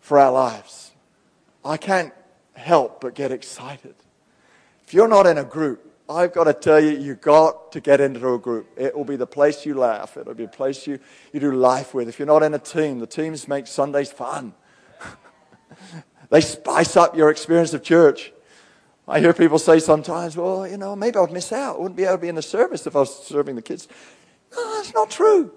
for 0.00 0.18
our 0.18 0.30
lives. 0.30 0.92
I 1.64 1.76
can't 1.76 2.12
help 2.54 3.00
but 3.00 3.14
get 3.14 3.32
excited. 3.32 3.94
If 4.86 4.92
you're 4.92 5.08
not 5.08 5.26
in 5.26 5.38
a 5.38 5.44
group, 5.44 5.90
I've 6.08 6.34
got 6.34 6.44
to 6.44 6.52
tell 6.52 6.78
you, 6.78 6.90
you've 6.90 7.22
got 7.22 7.72
to 7.72 7.80
get 7.80 8.00
into 8.00 8.34
a 8.34 8.38
group. 8.38 8.68
It 8.76 8.94
will 8.94 9.06
be 9.06 9.16
the 9.16 9.26
place 9.26 9.64
you 9.64 9.74
laugh. 9.74 10.18
It'll 10.18 10.34
be 10.34 10.44
a 10.44 10.48
place 10.48 10.86
you, 10.86 10.98
you 11.32 11.40
do 11.40 11.52
life 11.52 11.94
with. 11.94 12.08
If 12.08 12.18
you're 12.18 12.26
not 12.26 12.42
in 12.42 12.52
a 12.52 12.58
team, 12.58 12.98
the 12.98 13.06
teams 13.06 13.48
make 13.48 13.66
Sundays 13.66 14.12
fun. 14.12 14.52
They 16.30 16.40
spice 16.40 16.96
up 16.96 17.16
your 17.16 17.30
experience 17.30 17.74
of 17.74 17.82
church. 17.82 18.32
I 19.06 19.20
hear 19.20 19.34
people 19.34 19.58
say 19.58 19.78
sometimes, 19.78 20.36
well, 20.36 20.66
you 20.66 20.78
know, 20.78 20.96
maybe 20.96 21.18
I'd 21.18 21.30
miss 21.30 21.52
out. 21.52 21.76
I 21.76 21.78
wouldn't 21.78 21.96
be 21.96 22.04
able 22.04 22.16
to 22.16 22.22
be 22.22 22.28
in 22.28 22.34
the 22.34 22.42
service 22.42 22.86
if 22.86 22.96
I 22.96 23.00
was 23.00 23.26
serving 23.26 23.54
the 23.54 23.62
kids. 23.62 23.86
No, 24.54 24.76
that's 24.76 24.94
not 24.94 25.10
true. 25.10 25.52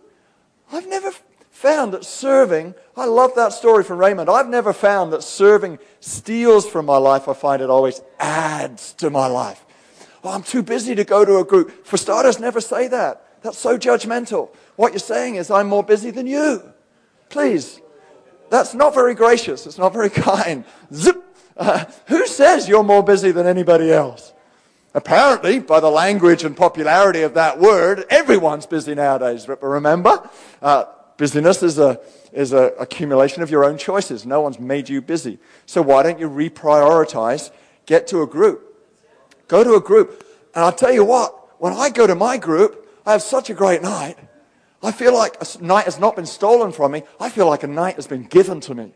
I've 0.71 0.88
never 0.88 1.12
found 1.58 1.91
that 1.93 2.06
serving, 2.06 2.75
I 2.95 3.06
love 3.06 3.32
that 3.36 3.51
story 3.51 3.84
from 3.84 3.97
Raymond. 3.97 4.30
I've 4.30 4.47
never 4.47 4.73
found 4.73 5.12
that 5.13 5.23
serving 5.23 5.80
steals 5.99 6.69
from 6.69 6.86
my 6.86 6.97
life. 6.97 7.27
I 7.27 7.34
find 7.34 7.63
it 7.63 7.69
always 7.69 7.99
adds 8.19 8.93
to 8.93 9.10
my 9.10 9.25
life. 9.25 9.65
Oh, 10.23 10.30
I'm 10.30 10.43
too 10.43 10.62
busy 10.62 10.93
to 10.93 11.03
go 11.03 11.25
to 11.25 11.38
a 11.38 11.43
group. 11.43 11.86
For 11.86 11.97
starters, 11.97 12.39
never 12.39 12.62
say 12.62 12.88
that. 12.89 13.41
That's 13.41 13.58
so 13.58 13.77
judgmental. 13.77 14.49
What 14.75 14.91
you're 14.91 14.99
saying 14.99 15.36
is, 15.36 15.49
I'm 15.49 15.67
more 15.67 15.84
busy 15.84 16.12
than 16.12 16.27
you. 16.27 16.73
Please, 17.30 17.82
that's 18.49 18.73
not 18.73 18.93
very 18.93 19.13
gracious. 19.15 19.65
It's 19.65 19.77
not 19.77 19.93
very 19.93 20.10
kind. 20.29 20.65
Zip. 20.93 21.23
Uh, 21.55 21.86
who 22.05 22.27
says 22.27 22.69
you're 22.69 22.83
more 22.83 23.03
busy 23.03 23.31
than 23.31 23.47
anybody 23.47 23.91
else? 23.91 24.33
Apparently, 24.93 25.60
by 25.60 25.79
the 25.79 25.89
language 25.89 26.43
and 26.43 26.55
popularity 26.55 27.21
of 27.21 27.33
that 27.33 27.60
word, 27.60 28.05
everyone's 28.10 28.65
busy 28.65 28.95
nowadays. 28.95 29.45
But 29.45 29.62
remember, 29.62 30.29
uh, 30.62 30.86
busyness 31.17 31.63
is 31.63 31.77
a 31.79 31.99
is 32.31 32.53
an 32.53 32.71
accumulation 32.79 33.41
of 33.41 33.49
your 33.49 33.65
own 33.65 33.77
choices. 33.77 34.25
No 34.25 34.41
one's 34.41 34.60
made 34.60 34.89
you 34.89 35.01
busy. 35.01 35.39
So 35.65 35.81
why 35.81 36.03
don't 36.03 36.19
you 36.19 36.29
reprioritize? 36.29 37.51
Get 37.86 38.07
to 38.07 38.21
a 38.21 38.27
group. 38.27 38.63
Go 39.47 39.63
to 39.63 39.75
a 39.75 39.81
group. 39.81 40.25
And 40.53 40.63
I'll 40.63 40.71
tell 40.71 40.91
you 40.91 41.03
what, 41.03 41.62
when 41.62 41.73
I 41.73 41.89
go 41.89 42.05
to 42.05 42.15
my 42.15 42.38
group, 42.38 42.88
I 43.05 43.13
have 43.13 43.21
such 43.21 43.49
a 43.49 43.53
great 43.53 43.81
night. 43.81 44.17
I 44.88 44.93
feel 44.93 45.13
like 45.13 45.36
a 45.41 45.62
night 45.62 45.84
has 45.84 46.00
not 46.00 46.15
been 46.15 46.26
stolen 46.26 46.71
from 46.71 46.93
me. 46.93 47.04
I 47.19 47.30
feel 47.30 47.45
like 47.45 47.63
a 47.63 47.67
night 47.67 47.97
has 47.97 48.08
been 48.08 48.23
given 48.23 48.62
to 48.62 48.73
me. 48.73 48.93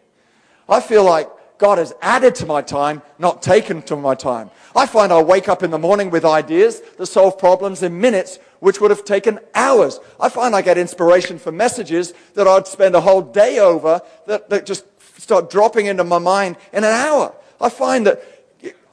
I 0.70 0.80
feel 0.80 1.04
like 1.04 1.30
God 1.58 1.80
has 1.80 1.94
added 2.02 2.34
to 2.36 2.46
my 2.46 2.62
time, 2.62 3.02
not 3.20 3.42
taken 3.42 3.82
to 3.84 3.98
my 3.98 4.16
time. 4.16 4.52
I 4.74 4.86
find 4.86 5.12
I 5.12 5.22
wake 5.22 5.50
up 5.50 5.64
in 5.64 5.70
the 5.70 5.78
morning 5.78 6.10
with 6.10 6.24
ideas 6.24 6.80
that 6.98 7.08
solve 7.08 7.38
problems 7.38 7.84
in 7.84 8.00
minutes, 8.00 8.40
which 8.62 8.80
would 8.80 8.90
have 8.90 9.04
taken 9.04 9.42
hours. 9.54 10.00
I 10.18 10.30
find 10.30 10.56
I 10.56 10.62
get 10.62 10.78
inspiration 10.78 11.38
for 11.38 11.52
messages 11.52 12.14
that 12.36 12.48
I'd 12.48 12.68
spend 12.68 12.96
a 12.96 13.02
whole 13.02 13.22
day 13.22 13.60
over 13.60 14.02
that, 14.28 14.50
that 14.50 14.66
just 14.66 14.86
start 15.20 15.50
dropping 15.50 15.88
into 15.88 16.06
my 16.06 16.20
mind 16.20 16.56
in 16.72 16.86
an 16.86 16.94
hour. 16.94 17.36
I 17.60 17.68
find 17.68 18.08
that 18.08 18.24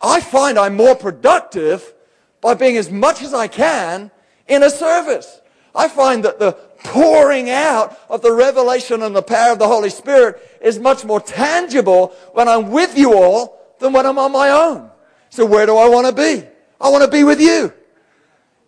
I 0.03 0.21
find 0.21 0.59
I'm 0.59 0.75
more 0.75 0.97
productive 0.97 1.95
by 2.41 2.55
being 2.55 2.77
as 2.77 2.91
much 2.91 3.23
as 3.23 3.33
I 3.33 3.47
can 3.47 4.11
in 4.49 4.65
a 4.65 4.71
service. 4.71 5.41
I 5.75 5.87
find 5.87 6.25
that 6.25 6.41
the 6.41 6.59
pouring 6.85 7.51
out 7.51 7.99
of 8.09 8.23
the 8.23 8.33
revelation 8.33 9.03
and 9.03 9.15
the 9.15 9.23
power 9.23 9.53
of 9.53 9.59
the 9.59 9.67
Holy 9.67 9.91
Spirit 9.91 10.41
is 10.61 10.79
much 10.79 11.05
more 11.05 11.21
tangible 11.21 12.09
when 12.33 12.49
I'm 12.49 12.71
with 12.71 12.97
you 12.97 13.15
all 13.15 13.59
than 13.81 13.93
when 13.93 14.07
I'm 14.07 14.19
on 14.19 14.33
my 14.33 14.51
own. 14.51 14.91
So 15.31 15.45
where 15.45 15.67
do 15.67 15.77
I 15.77 15.89
want 15.89 16.07
to 16.07 16.13
be? 16.13 16.47
I 16.81 16.89
want 16.89 17.05
to 17.05 17.11
be 17.11 17.25
with 17.25 17.41
you. 17.41 17.73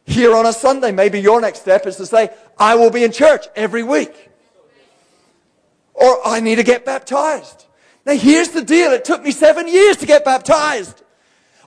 Here 0.05 0.35
on 0.35 0.47
a 0.47 0.53
Sunday, 0.53 0.91
maybe 0.93 1.21
your 1.21 1.41
next 1.41 1.61
step 1.61 1.87
is 1.87 1.97
to 1.97 2.07
say, 2.07 2.31
I 2.59 2.75
will 2.75 2.91
be 2.91 3.05
in 3.05 3.13
church 3.13 3.47
every 3.55 3.83
week. 3.83 4.31
Or 5.95 6.27
I 6.27 6.41
need 6.41 6.57
to 6.57 6.63
get 6.63 6.85
baptized. 6.85 7.67
Now 8.05 8.15
here's 8.15 8.49
the 8.49 8.63
deal. 8.63 8.93
It 8.93 9.05
took 9.05 9.23
me 9.23 9.31
seven 9.31 9.69
years 9.69 9.97
to 9.99 10.07
get 10.07 10.25
baptized. 10.25 11.03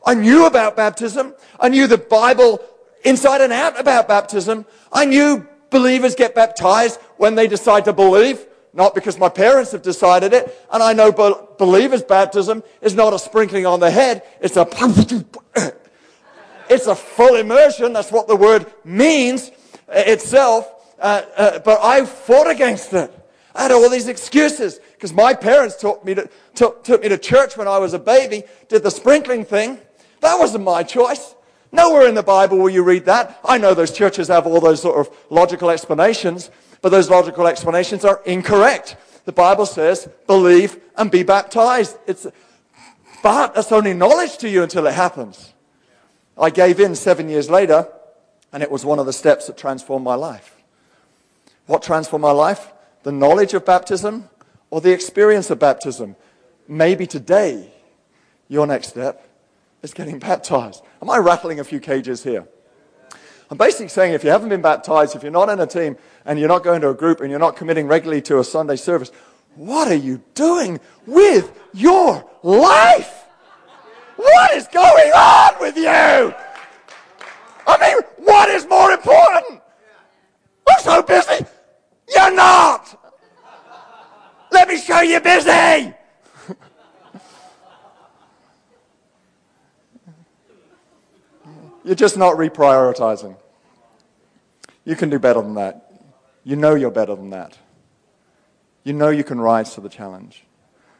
I 0.05 0.15
knew 0.15 0.45
about 0.45 0.75
baptism. 0.75 1.33
I 1.59 1.69
knew 1.69 1.87
the 1.87 1.97
Bible 1.97 2.61
inside 3.05 3.41
and 3.41 3.53
out 3.53 3.79
about 3.79 4.07
baptism. 4.07 4.65
I 4.91 5.05
knew 5.05 5.47
believers 5.73 6.15
get 6.15 6.33
baptized 6.33 7.01
when 7.17 7.35
they 7.35 7.47
decide 7.47 7.83
to 7.85 7.91
believe, 7.91 8.45
not 8.73 8.95
because 8.95 9.19
my 9.19 9.27
parents 9.27 9.73
have 9.73 9.81
decided 9.81 10.31
it. 10.31 10.57
And 10.71 10.81
I 10.81 10.93
know 10.93 11.11
believers' 11.11 12.03
baptism 12.03 12.63
is 12.81 12.95
not 12.95 13.11
a 13.11 13.19
sprinkling 13.19 13.65
on 13.65 13.81
the 13.81 13.91
head, 13.91 14.23
it's 14.39 14.55
a 14.55 14.65
it's 16.69 16.87
a 16.87 16.95
full 16.95 17.35
immersion. 17.35 17.91
That's 17.91 18.11
what 18.11 18.29
the 18.29 18.37
word 18.37 18.71
means 18.85 19.51
itself. 19.89 20.69
Uh, 20.99 21.23
uh, 21.35 21.59
but 21.59 21.79
I 21.83 22.05
fought 22.05 22.49
against 22.49 22.93
it. 22.93 23.11
I 23.55 23.63
had 23.63 23.71
all 23.71 23.89
these 23.89 24.07
excuses 24.07 24.79
because 24.93 25.13
my 25.13 25.33
parents 25.33 25.75
took 25.75 26.03
me 26.05 26.15
to, 26.15 26.29
took, 26.55 26.83
took 26.83 27.01
me 27.03 27.09
to 27.09 27.17
church 27.17 27.57
when 27.57 27.67
I 27.67 27.77
was 27.77 27.93
a 27.93 27.99
baby, 27.99 28.43
did 28.69 28.83
the 28.83 28.89
sprinkling 28.89 29.43
thing. 29.43 29.79
That 30.21 30.39
wasn't 30.39 30.63
my 30.63 30.83
choice. 30.83 31.35
Nowhere 31.73 32.07
in 32.07 32.13
the 32.13 32.21
Bible 32.21 32.59
will 32.59 32.69
you 32.69 32.83
read 32.83 33.05
that. 33.05 33.39
I 33.43 33.57
know 33.57 33.73
those 33.73 33.91
churches 33.91 34.27
have 34.27 34.45
all 34.45 34.61
those 34.61 34.83
sort 34.83 34.99
of 34.99 35.13
logical 35.31 35.71
explanations, 35.71 36.51
but 36.81 36.89
those 36.89 37.09
logical 37.09 37.47
explanations 37.47 38.05
are 38.05 38.21
incorrect. 38.25 38.95
The 39.25 39.31
Bible 39.31 39.65
says, 39.65 40.07
believe 40.27 40.79
and 40.95 41.09
be 41.09 41.23
baptized. 41.23 41.97
It's, 42.05 42.27
but 43.23 43.55
that's 43.55 43.71
only 43.71 43.95
knowledge 43.95 44.37
to 44.37 44.49
you 44.49 44.61
until 44.61 44.85
it 44.85 44.93
happens. 44.93 45.51
I 46.37 46.51
gave 46.51 46.79
in 46.79 46.93
seven 46.93 47.27
years 47.27 47.49
later, 47.49 47.87
and 48.51 48.61
it 48.61 48.69
was 48.69 48.85
one 48.85 48.99
of 48.99 49.07
the 49.07 49.13
steps 49.13 49.47
that 49.47 49.57
transformed 49.57 50.05
my 50.05 50.15
life. 50.15 50.55
What 51.65 51.81
transformed 51.81 52.21
my 52.21 52.31
life? 52.31 52.71
The 53.01 53.11
knowledge 53.11 53.55
of 53.55 53.65
baptism 53.65 54.29
or 54.69 54.79
the 54.79 54.91
experience 54.91 55.49
of 55.49 55.57
baptism? 55.57 56.17
Maybe 56.67 57.07
today, 57.07 57.73
your 58.47 58.67
next 58.67 58.89
step 58.89 59.27
is 59.83 59.93
getting 59.93 60.17
baptized. 60.17 60.81
Am 61.01 61.09
I 61.09 61.17
rattling 61.17 61.59
a 61.59 61.63
few 61.63 61.79
cages 61.79 62.23
here? 62.23 62.47
I'm 63.51 63.57
basically 63.57 63.89
saying 63.89 64.13
if 64.13 64.23
you 64.23 64.31
haven't 64.31 64.49
been 64.49 64.61
baptized, 64.61 65.15
if 65.15 65.21
you're 65.21 65.31
not 65.31 65.49
in 65.49 65.59
a 65.59 65.67
team 65.67 65.97
and 66.25 66.39
you're 66.39 66.47
not 66.47 66.63
going 66.63 66.81
to 66.81 66.89
a 66.89 66.93
group 66.95 67.21
and 67.21 67.29
you're 67.29 67.39
not 67.39 67.55
committing 67.55 67.85
regularly 67.85 68.21
to 68.23 68.39
a 68.39 68.43
Sunday 68.43 68.77
service, 68.77 69.11
what 69.55 69.89
are 69.89 69.95
you 69.95 70.23
doing 70.33 70.79
with 71.05 71.55
your 71.73 72.27
life? 72.41 73.25
What 74.15 74.53
is 74.53 74.67
going 74.69 75.11
on 75.11 75.59
with 75.59 75.75
you? 75.75 76.33
I 77.67 77.77
mean, 77.79 78.01
what 78.25 78.49
is 78.49 78.65
more 78.67 78.91
important? 78.91 79.61
I'm 80.69 80.79
so 80.79 81.03
busy. 81.03 81.45
You're 82.15 82.33
not. 82.33 82.99
Let 84.51 84.67
me 84.67 84.77
show 84.77 85.01
you 85.01 85.19
busy. 85.19 85.93
You're 91.83 91.95
just 91.95 92.17
not 92.17 92.35
reprioritizing. 92.37 93.35
You 94.85 94.95
can 94.95 95.09
do 95.09 95.19
better 95.19 95.41
than 95.41 95.55
that. 95.55 95.91
You 96.43 96.55
know 96.55 96.75
you're 96.75 96.91
better 96.91 97.15
than 97.15 97.29
that. 97.31 97.57
You 98.83 98.93
know 98.93 99.09
you 99.09 99.23
can 99.23 99.39
rise 99.39 99.75
to 99.75 99.81
the 99.81 99.89
challenge. 99.89 100.43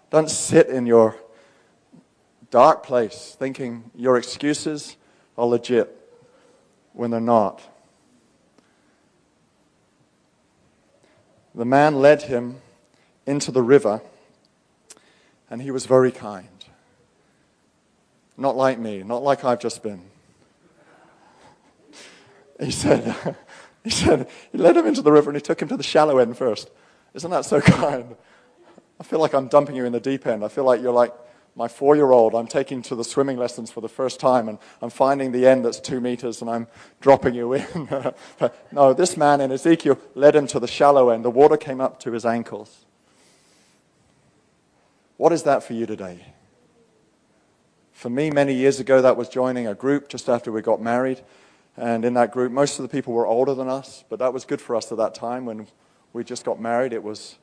Don't 0.10 0.30
sit 0.30 0.68
in 0.68 0.86
your 0.86 1.16
dark 2.50 2.84
place 2.84 3.36
thinking 3.38 3.92
your 3.96 4.18
excuses 4.18 4.96
are 5.38 5.46
legit 5.46 5.90
when 6.94 7.12
they're 7.12 7.20
not. 7.20 7.62
The 11.56 11.66
man 11.66 11.96
led 11.96 12.24
him 12.24 12.62
into 13.26 13.52
the 13.52 13.62
river, 13.62 14.02
and 15.50 15.62
he 15.62 15.72
was 15.72 15.86
very 15.86 16.12
kind. 16.12 16.48
Not 18.38 18.56
like 18.56 18.80
me, 18.80 19.04
not 19.04 19.24
like 19.24 19.44
I've 19.44 19.60
just 19.60 19.84
been. 19.84 20.13
He 22.60 22.72
said, 22.72 23.36
he 23.84 23.90
said, 23.90 24.28
he 24.52 24.58
led 24.58 24.78
him 24.78 24.86
into 24.86 25.02
the 25.02 25.12
river 25.12 25.30
and 25.30 25.38
he 25.38 25.42
took 25.42 25.62
him 25.62 25.68
to 25.70 25.78
the 25.78 25.84
shallow 25.84 26.18
end 26.18 26.38
first. 26.38 26.70
Isn't 27.14 27.32
that 27.32 27.46
so 27.46 27.62
kind? 27.62 28.16
I 29.00 29.04
feel 29.04 29.20
like 29.20 29.34
I'm 29.34 29.48
dumping 29.48 29.76
you 29.76 29.86
in 29.86 29.92
the 29.92 30.00
deep 30.00 30.26
end. 30.28 30.44
I 30.44 30.48
feel 30.48 30.64
like 30.64 30.82
you're 30.82 30.94
like 30.94 31.14
my 31.56 31.68
four 31.68 31.96
year 31.96 32.12
old. 32.12 32.34
I'm 32.34 32.48
taking 32.48 32.82
to 32.84 32.96
the 32.96 33.04
swimming 33.04 33.38
lessons 33.38 33.70
for 33.70 33.82
the 33.82 33.90
first 33.90 34.20
time 34.20 34.50
and 34.50 34.58
I'm 34.82 34.90
finding 34.90 35.32
the 35.32 35.48
end 35.48 35.66
that's 35.66 35.80
two 35.80 36.02
meters 36.02 36.42
and 36.42 36.50
I'm 36.50 36.68
dropping 37.02 37.36
you 37.36 37.54
in. 37.54 37.90
no, 38.72 38.94
this 38.94 39.18
man 39.18 39.42
in 39.42 39.52
Ezekiel 39.52 40.00
led 40.16 40.36
him 40.36 40.48
to 40.48 40.60
the 40.60 40.68
shallow 40.68 41.10
end. 41.10 41.26
The 41.26 41.30
water 41.30 41.58
came 41.58 41.82
up 41.82 42.00
to 42.02 42.12
his 42.12 42.26
ankles. 42.26 42.86
What 45.18 45.32
is 45.32 45.44
that 45.44 45.64
for 45.64 45.74
you 45.74 45.86
today? 45.86 46.34
For 47.92 48.10
me, 48.10 48.32
many 48.32 48.54
years 48.54 48.80
ago, 48.80 49.02
that 49.02 49.16
was 49.16 49.30
joining 49.30 49.68
a 49.68 49.76
group 49.76 50.10
just 50.10 50.28
after 50.28 50.52
we 50.52 50.62
got 50.62 50.82
married. 50.82 51.22
And 51.76 52.06
in 52.06 52.14
that 52.14 52.32
group, 52.32 52.52
most 52.52 52.78
of 52.78 52.84
the 52.84 52.90
people 52.90 53.14
were 53.14 53.26
older 53.26 53.54
than 53.56 53.68
us, 53.68 54.04
but 54.10 54.20
that 54.20 54.34
was 54.34 54.46
good 54.46 54.62
for 54.62 54.76
us 54.76 54.92
at 54.92 54.98
that 55.00 55.16
time 55.16 55.46
when 55.46 55.68
we 56.14 56.24
just 56.24 56.46
got 56.46 56.60
married. 56.60 56.94
It 56.94 57.04
was, 57.04 57.38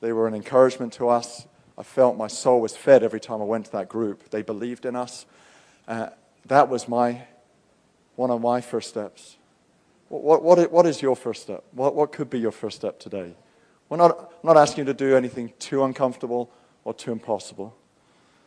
they 0.00 0.12
were 0.12 0.28
an 0.28 0.34
encouragement 0.34 0.92
to 0.94 1.08
us. 1.08 1.46
I 1.78 1.82
felt 1.82 2.16
my 2.16 2.26
soul 2.26 2.60
was 2.60 2.76
fed 2.76 3.02
every 3.02 3.20
time 3.20 3.40
I 3.40 3.44
went 3.44 3.66
to 3.66 3.72
that 3.72 3.88
group. 3.88 4.28
They 4.30 4.42
believed 4.42 4.84
in 4.84 4.96
us. 4.96 5.24
Uh, 5.88 6.10
that 6.46 6.68
was 6.68 6.88
my, 6.88 7.22
one 8.16 8.30
of 8.30 8.42
my 8.42 8.60
first 8.60 8.90
steps. 8.90 9.36
What, 10.08 10.42
what, 10.42 10.70
what 10.70 10.86
is 10.86 11.00
your 11.00 11.16
first 11.16 11.42
step? 11.42 11.64
What, 11.72 11.94
what 11.94 12.12
could 12.12 12.28
be 12.28 12.38
your 12.38 12.52
first 12.52 12.76
step 12.76 12.98
today? 12.98 13.34
We're 13.88 13.96
not, 13.96 14.44
not 14.44 14.56
asking 14.56 14.82
you 14.82 14.92
to 14.92 14.94
do 14.94 15.16
anything 15.16 15.52
too 15.58 15.84
uncomfortable 15.84 16.50
or 16.84 16.92
too 16.92 17.12
impossible. 17.12 17.74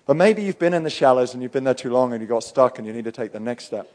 But 0.05 0.15
maybe 0.15 0.43
you've 0.43 0.59
been 0.59 0.73
in 0.73 0.83
the 0.83 0.89
shallows 0.89 1.33
and 1.33 1.41
you've 1.41 1.51
been 1.51 1.63
there 1.63 1.73
too 1.73 1.91
long 1.91 2.13
and 2.13 2.21
you 2.21 2.27
got 2.27 2.43
stuck 2.43 2.77
and 2.77 2.85
you 2.85 2.93
need 2.93 3.05
to 3.05 3.11
take 3.11 3.31
the 3.31 3.39
next 3.39 3.65
step. 3.65 3.89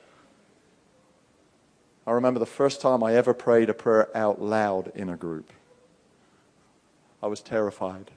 I 2.08 2.12
remember 2.12 2.40
the 2.40 2.46
first 2.46 2.80
time 2.80 3.04
I 3.04 3.14
ever 3.16 3.34
prayed 3.34 3.68
a 3.68 3.74
prayer 3.74 4.08
out 4.16 4.40
loud 4.40 4.90
in 4.94 5.10
a 5.10 5.16
group. 5.16 5.52
I 7.22 7.26
was 7.26 7.42
terrified. 7.42 8.10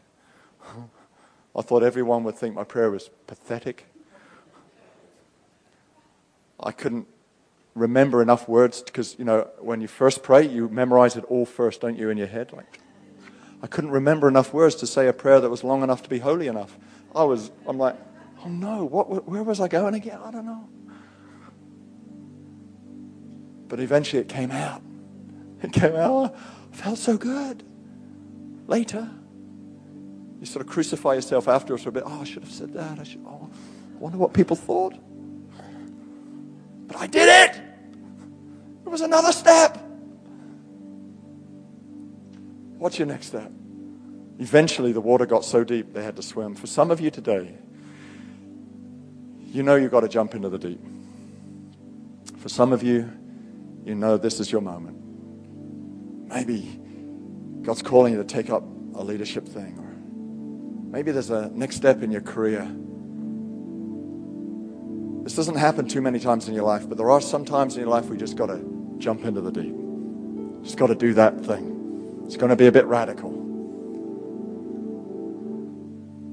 I 1.58 1.62
thought 1.62 1.84
everyone 1.84 2.24
would 2.24 2.38
think 2.38 2.56
my 2.56 2.64
prayer 2.64 2.90
was 2.90 3.10
pathetic. 3.28 3.88
I 6.58 6.72
couldn't 6.72 7.06
remember 7.76 8.22
enough 8.22 8.48
words 8.48 8.82
because, 8.82 9.20
you 9.20 9.26
know, 9.26 9.50
when 9.60 9.82
you 9.82 9.90
first 9.90 10.24
pray, 10.24 10.48
you 10.48 10.70
memorize 10.70 11.18
it 11.18 11.26
all 11.26 11.46
first, 11.46 11.82
don't 11.82 11.98
you, 11.98 12.10
in 12.10 12.18
your 12.18 12.28
head? 12.28 12.54
Like, 12.54 12.80
I 13.62 13.68
couldn't 13.68 13.92
remember 13.92 14.30
enough 14.30 14.54
words 14.54 14.76
to 14.76 14.88
say 14.88 15.10
a 15.10 15.14
prayer 15.14 15.42
that 15.42 15.50
was 15.50 15.66
long 15.66 15.84
enough 15.84 16.02
to 16.04 16.10
be 16.10 16.20
holy 16.20 16.48
enough. 16.48 16.78
I 17.14 17.26
was, 17.26 17.52
I'm 17.68 17.78
like, 17.78 17.98
oh 18.46 18.48
no, 18.48 18.86
what, 18.86 19.28
where 19.28 19.44
was 19.44 19.60
I 19.60 19.68
going 19.68 19.96
again? 19.96 20.20
I 20.24 20.32
don't 20.32 20.46
know. 20.46 20.70
But 23.72 23.80
eventually 23.80 24.22
it 24.22 24.28
came 24.28 24.52
out. 24.52 24.82
It 25.64 25.72
came 25.72 25.96
out. 25.96 26.12
Oh, 26.12 26.26
I 26.74 26.76
felt 26.76 26.98
so 26.98 27.16
good. 27.16 27.64
Later, 28.68 29.10
you 30.42 30.46
sort 30.46 30.66
of 30.66 30.70
crucify 30.70 31.14
yourself 31.14 31.48
afterwards 31.48 31.84
for 31.84 31.90
a 31.90 31.94
bit. 31.94 32.04
Oh, 32.06 32.20
I 32.20 32.26
should 32.26 32.44
have 32.44 32.52
said 32.52 32.74
that. 32.74 33.00
I 33.00 33.04
should. 33.04 33.24
Oh, 33.26 33.50
I 33.96 33.98
wonder 33.98 34.18
what 34.18 34.34
people 34.34 34.58
thought. 34.58 34.94
But 36.86 36.98
I 36.98 37.08
did 37.08 37.30
it. 37.30 37.62
It 38.86 38.90
was 38.90 39.00
another 39.00 39.32
step. 39.32 39.78
What's 42.78 43.00
your 43.00 43.08
next 43.08 43.28
step? 43.28 43.54
Eventually, 44.38 44.92
the 44.92 45.00
water 45.00 45.26
got 45.26 45.46
so 45.46 45.64
deep 45.64 45.94
they 45.94 46.04
had 46.04 46.18
to 46.18 46.22
swim. 46.22 46.56
For 46.56 46.68
some 46.68 46.92
of 46.92 47.00
you 47.00 47.10
today, 47.10 47.56
you 49.46 49.64
know 49.64 49.78
you've 49.78 49.92
got 49.92 50.02
to 50.02 50.10
jump 50.10 50.36
into 50.36 50.50
the 50.50 50.60
deep. 50.60 50.82
For 52.38 52.50
some 52.50 52.74
of 52.74 52.84
you, 52.84 53.10
you 53.86 53.96
know 53.96 54.18
this 54.18 54.40
is 54.40 54.52
your 54.52 54.62
moment. 54.62 54.98
Maybe 56.30 56.80
God's 57.62 57.82
calling 57.82 58.14
you 58.14 58.20
to 58.20 58.28
take 58.28 58.50
up 58.50 58.64
a 58.96 59.04
leadership 59.04 59.48
thing, 59.48 59.78
or 59.78 60.92
maybe 60.92 61.12
there's 61.12 61.30
a 61.30 61.50
next 61.50 61.78
step 61.78 62.02
in 62.02 62.12
your 62.12 62.22
career. 62.22 62.70
This 65.24 65.36
doesn't 65.36 65.56
happen 65.56 65.88
too 65.88 66.02
many 66.02 66.20
times 66.20 66.48
in 66.48 66.54
your 66.54 66.64
life, 66.64 66.88
but 66.90 66.98
there 66.98 67.12
are 67.12 67.22
some 67.22 67.46
times 67.46 67.76
in 67.76 67.82
your 67.82 67.90
life 67.90 68.10
you 68.10 68.18
just 68.18 68.36
got 68.36 68.48
to 68.48 68.96
jump 68.98 69.24
into 69.24 69.42
the 69.42 69.52
deep. 69.52 69.76
Just 70.64 70.78
got 70.78 70.88
to 70.88 70.96
do 70.96 71.14
that 71.14 71.40
thing. 71.46 72.24
It's 72.26 72.38
going 72.38 72.50
to 72.50 72.56
be 72.56 72.68
a 72.68 72.72
bit 72.72 72.86
radical. 72.86 73.30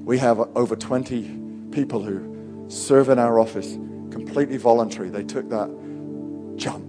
We 0.05 0.17
have 0.17 0.39
over 0.55 0.75
20 0.75 1.69
people 1.71 2.01
who 2.01 2.65
serve 2.67 3.09
in 3.09 3.19
our 3.19 3.39
office 3.39 3.73
completely 4.11 4.57
voluntary. 4.57 5.09
They 5.09 5.23
took 5.23 5.49
that 5.49 5.69
jump 6.55 6.88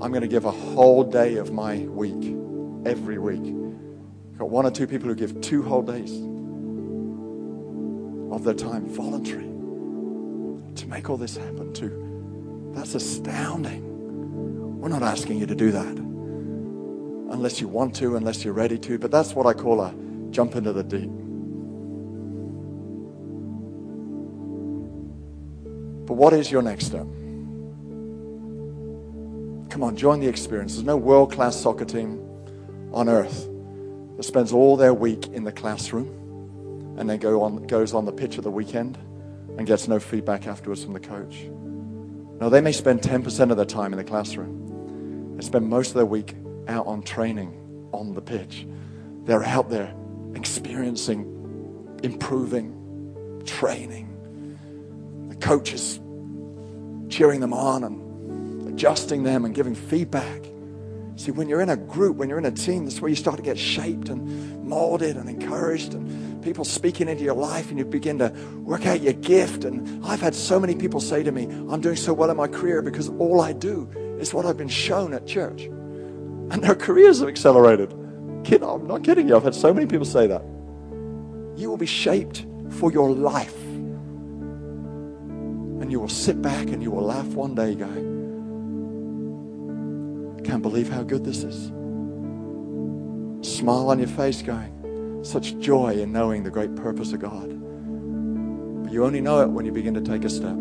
I'm 0.00 0.12
going 0.12 0.22
to 0.22 0.28
give 0.28 0.44
a 0.44 0.50
whole 0.50 1.02
day 1.02 1.36
of 1.36 1.52
my 1.52 1.78
week 1.78 2.36
every 2.86 3.18
week. 3.18 3.54
I've 4.32 4.38
got 4.38 4.48
one 4.48 4.64
or 4.64 4.70
two 4.70 4.86
people 4.86 5.08
who 5.08 5.16
give 5.16 5.40
two 5.40 5.62
whole 5.62 5.82
days 5.82 6.12
of 8.32 8.44
their 8.44 8.54
time 8.54 8.86
voluntary 8.86 9.48
to 10.76 10.86
make 10.86 11.10
all 11.10 11.16
this 11.16 11.36
happen 11.36 11.72
too. 11.72 12.72
That's 12.74 12.94
astounding. 12.94 14.80
We're 14.80 14.88
not 14.88 15.02
asking 15.02 15.38
you 15.38 15.46
to 15.46 15.56
do 15.56 15.72
that 15.72 15.96
unless 17.32 17.60
you 17.60 17.66
want 17.66 17.96
to, 17.96 18.14
unless 18.14 18.44
you're 18.44 18.54
ready 18.54 18.78
to, 18.78 18.98
but 18.98 19.10
that's 19.10 19.34
what 19.34 19.46
I 19.46 19.52
call 19.52 19.80
a 19.80 19.92
jump 20.30 20.54
into 20.54 20.72
the 20.72 20.84
deep. 20.84 21.10
But 26.06 26.14
what 26.14 26.32
is 26.32 26.52
your 26.52 26.62
next 26.62 26.86
step? 26.86 27.06
Come 29.78 29.84
on, 29.84 29.96
join 29.96 30.18
the 30.18 30.26
experience. 30.26 30.74
There's 30.74 30.84
no 30.84 30.96
world 30.96 31.30
class 31.30 31.54
soccer 31.54 31.84
team 31.84 32.20
on 32.92 33.08
earth 33.08 33.48
that 34.16 34.24
spends 34.24 34.52
all 34.52 34.76
their 34.76 34.92
week 34.92 35.28
in 35.28 35.44
the 35.44 35.52
classroom 35.52 36.96
and 36.98 37.08
then 37.08 37.20
go 37.20 37.42
on, 37.42 37.64
goes 37.68 37.94
on 37.94 38.04
the 38.04 38.10
pitch 38.10 38.38
at 38.38 38.42
the 38.42 38.50
weekend 38.50 38.98
and 39.56 39.68
gets 39.68 39.86
no 39.86 40.00
feedback 40.00 40.48
afterwards 40.48 40.82
from 40.82 40.94
the 40.94 40.98
coach. 40.98 41.44
Now, 42.40 42.48
they 42.48 42.60
may 42.60 42.72
spend 42.72 43.02
10% 43.02 43.52
of 43.52 43.56
their 43.56 43.64
time 43.64 43.92
in 43.92 43.98
the 43.98 44.04
classroom. 44.04 45.36
They 45.36 45.44
spend 45.44 45.68
most 45.68 45.90
of 45.90 45.94
their 45.94 46.06
week 46.06 46.34
out 46.66 46.88
on 46.88 47.02
training 47.02 47.88
on 47.92 48.14
the 48.14 48.20
pitch. 48.20 48.66
They're 49.26 49.44
out 49.44 49.70
there 49.70 49.94
experiencing, 50.34 52.00
improving, 52.02 53.44
training. 53.46 54.08
The 55.28 55.36
coach 55.36 55.72
is 55.72 56.00
cheering 57.10 57.38
them 57.38 57.52
on 57.52 57.84
and 57.84 58.07
adjusting 58.78 59.24
them 59.24 59.44
and 59.44 59.56
giving 59.56 59.74
feedback. 59.74 60.44
See, 61.16 61.32
when 61.32 61.48
you're 61.48 61.60
in 61.60 61.68
a 61.68 61.76
group, 61.76 62.16
when 62.16 62.28
you're 62.28 62.38
in 62.38 62.44
a 62.44 62.52
team, 62.52 62.84
that's 62.84 63.00
where 63.00 63.08
you 63.08 63.16
start 63.16 63.36
to 63.38 63.42
get 63.42 63.58
shaped 63.58 64.08
and 64.08 64.64
molded 64.64 65.16
and 65.16 65.28
encouraged, 65.28 65.94
and 65.94 66.40
people 66.44 66.64
speaking 66.64 67.08
into 67.08 67.24
your 67.24 67.34
life, 67.34 67.70
and 67.70 67.78
you 67.80 67.84
begin 67.84 68.20
to 68.20 68.28
work 68.62 68.86
out 68.86 69.00
your 69.00 69.14
gift. 69.14 69.64
And 69.64 70.06
I've 70.06 70.20
had 70.20 70.32
so 70.32 70.60
many 70.60 70.76
people 70.76 71.00
say 71.00 71.24
to 71.24 71.32
me, 71.32 71.46
I'm 71.46 71.80
doing 71.80 71.96
so 71.96 72.14
well 72.14 72.30
in 72.30 72.36
my 72.36 72.46
career 72.46 72.80
because 72.80 73.08
all 73.08 73.40
I 73.40 73.52
do 73.52 73.90
is 74.20 74.32
what 74.32 74.46
I've 74.46 74.56
been 74.56 74.68
shown 74.68 75.12
at 75.12 75.26
church. 75.26 75.62
And 75.62 76.62
their 76.62 76.76
careers 76.76 77.18
have 77.18 77.28
accelerated. 77.28 77.92
Kid, 78.44 78.62
I'm 78.62 78.86
not 78.86 79.02
kidding 79.02 79.26
you. 79.26 79.34
I've 79.34 79.42
had 79.42 79.56
so 79.56 79.74
many 79.74 79.88
people 79.88 80.06
say 80.06 80.28
that. 80.28 80.42
You 81.56 81.68
will 81.68 81.78
be 81.78 81.86
shaped 81.86 82.46
for 82.70 82.92
your 82.92 83.10
life. 83.10 83.60
And 85.80 85.90
you 85.90 85.98
will 85.98 86.08
sit 86.08 86.40
back 86.40 86.68
and 86.68 86.80
you 86.80 86.92
will 86.92 87.02
laugh 87.02 87.26
one 87.26 87.56
day 87.56 87.74
going, 87.74 88.07
can't 90.48 90.62
believe 90.62 90.88
how 90.88 91.02
good 91.02 91.26
this 91.26 91.42
is. 91.44 91.66
Smile 93.46 93.90
on 93.90 93.98
your 93.98 94.08
face, 94.08 94.40
going, 94.40 95.22
such 95.22 95.58
joy 95.58 95.92
in 95.92 96.10
knowing 96.10 96.42
the 96.42 96.50
great 96.50 96.74
purpose 96.74 97.12
of 97.12 97.20
God. 97.20 97.50
But 98.82 98.90
you 98.90 99.04
only 99.04 99.20
know 99.20 99.42
it 99.42 99.50
when 99.50 99.66
you 99.66 99.72
begin 99.72 99.92
to 99.92 100.00
take 100.00 100.24
a 100.24 100.30
step. 100.30 100.54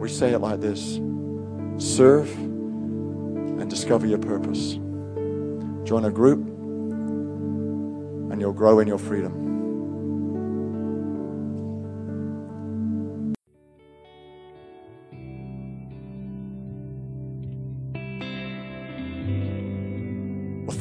We 0.00 0.08
say 0.08 0.32
it 0.32 0.40
like 0.40 0.60
this 0.60 0.96
serve 1.76 2.28
and 2.36 3.70
discover 3.70 4.08
your 4.08 4.18
purpose. 4.18 4.80
Join 5.84 6.06
a 6.06 6.10
group, 6.10 6.40
and 8.32 8.40
you'll 8.40 8.52
grow 8.52 8.80
in 8.80 8.88
your 8.88 8.98
freedom. 8.98 9.47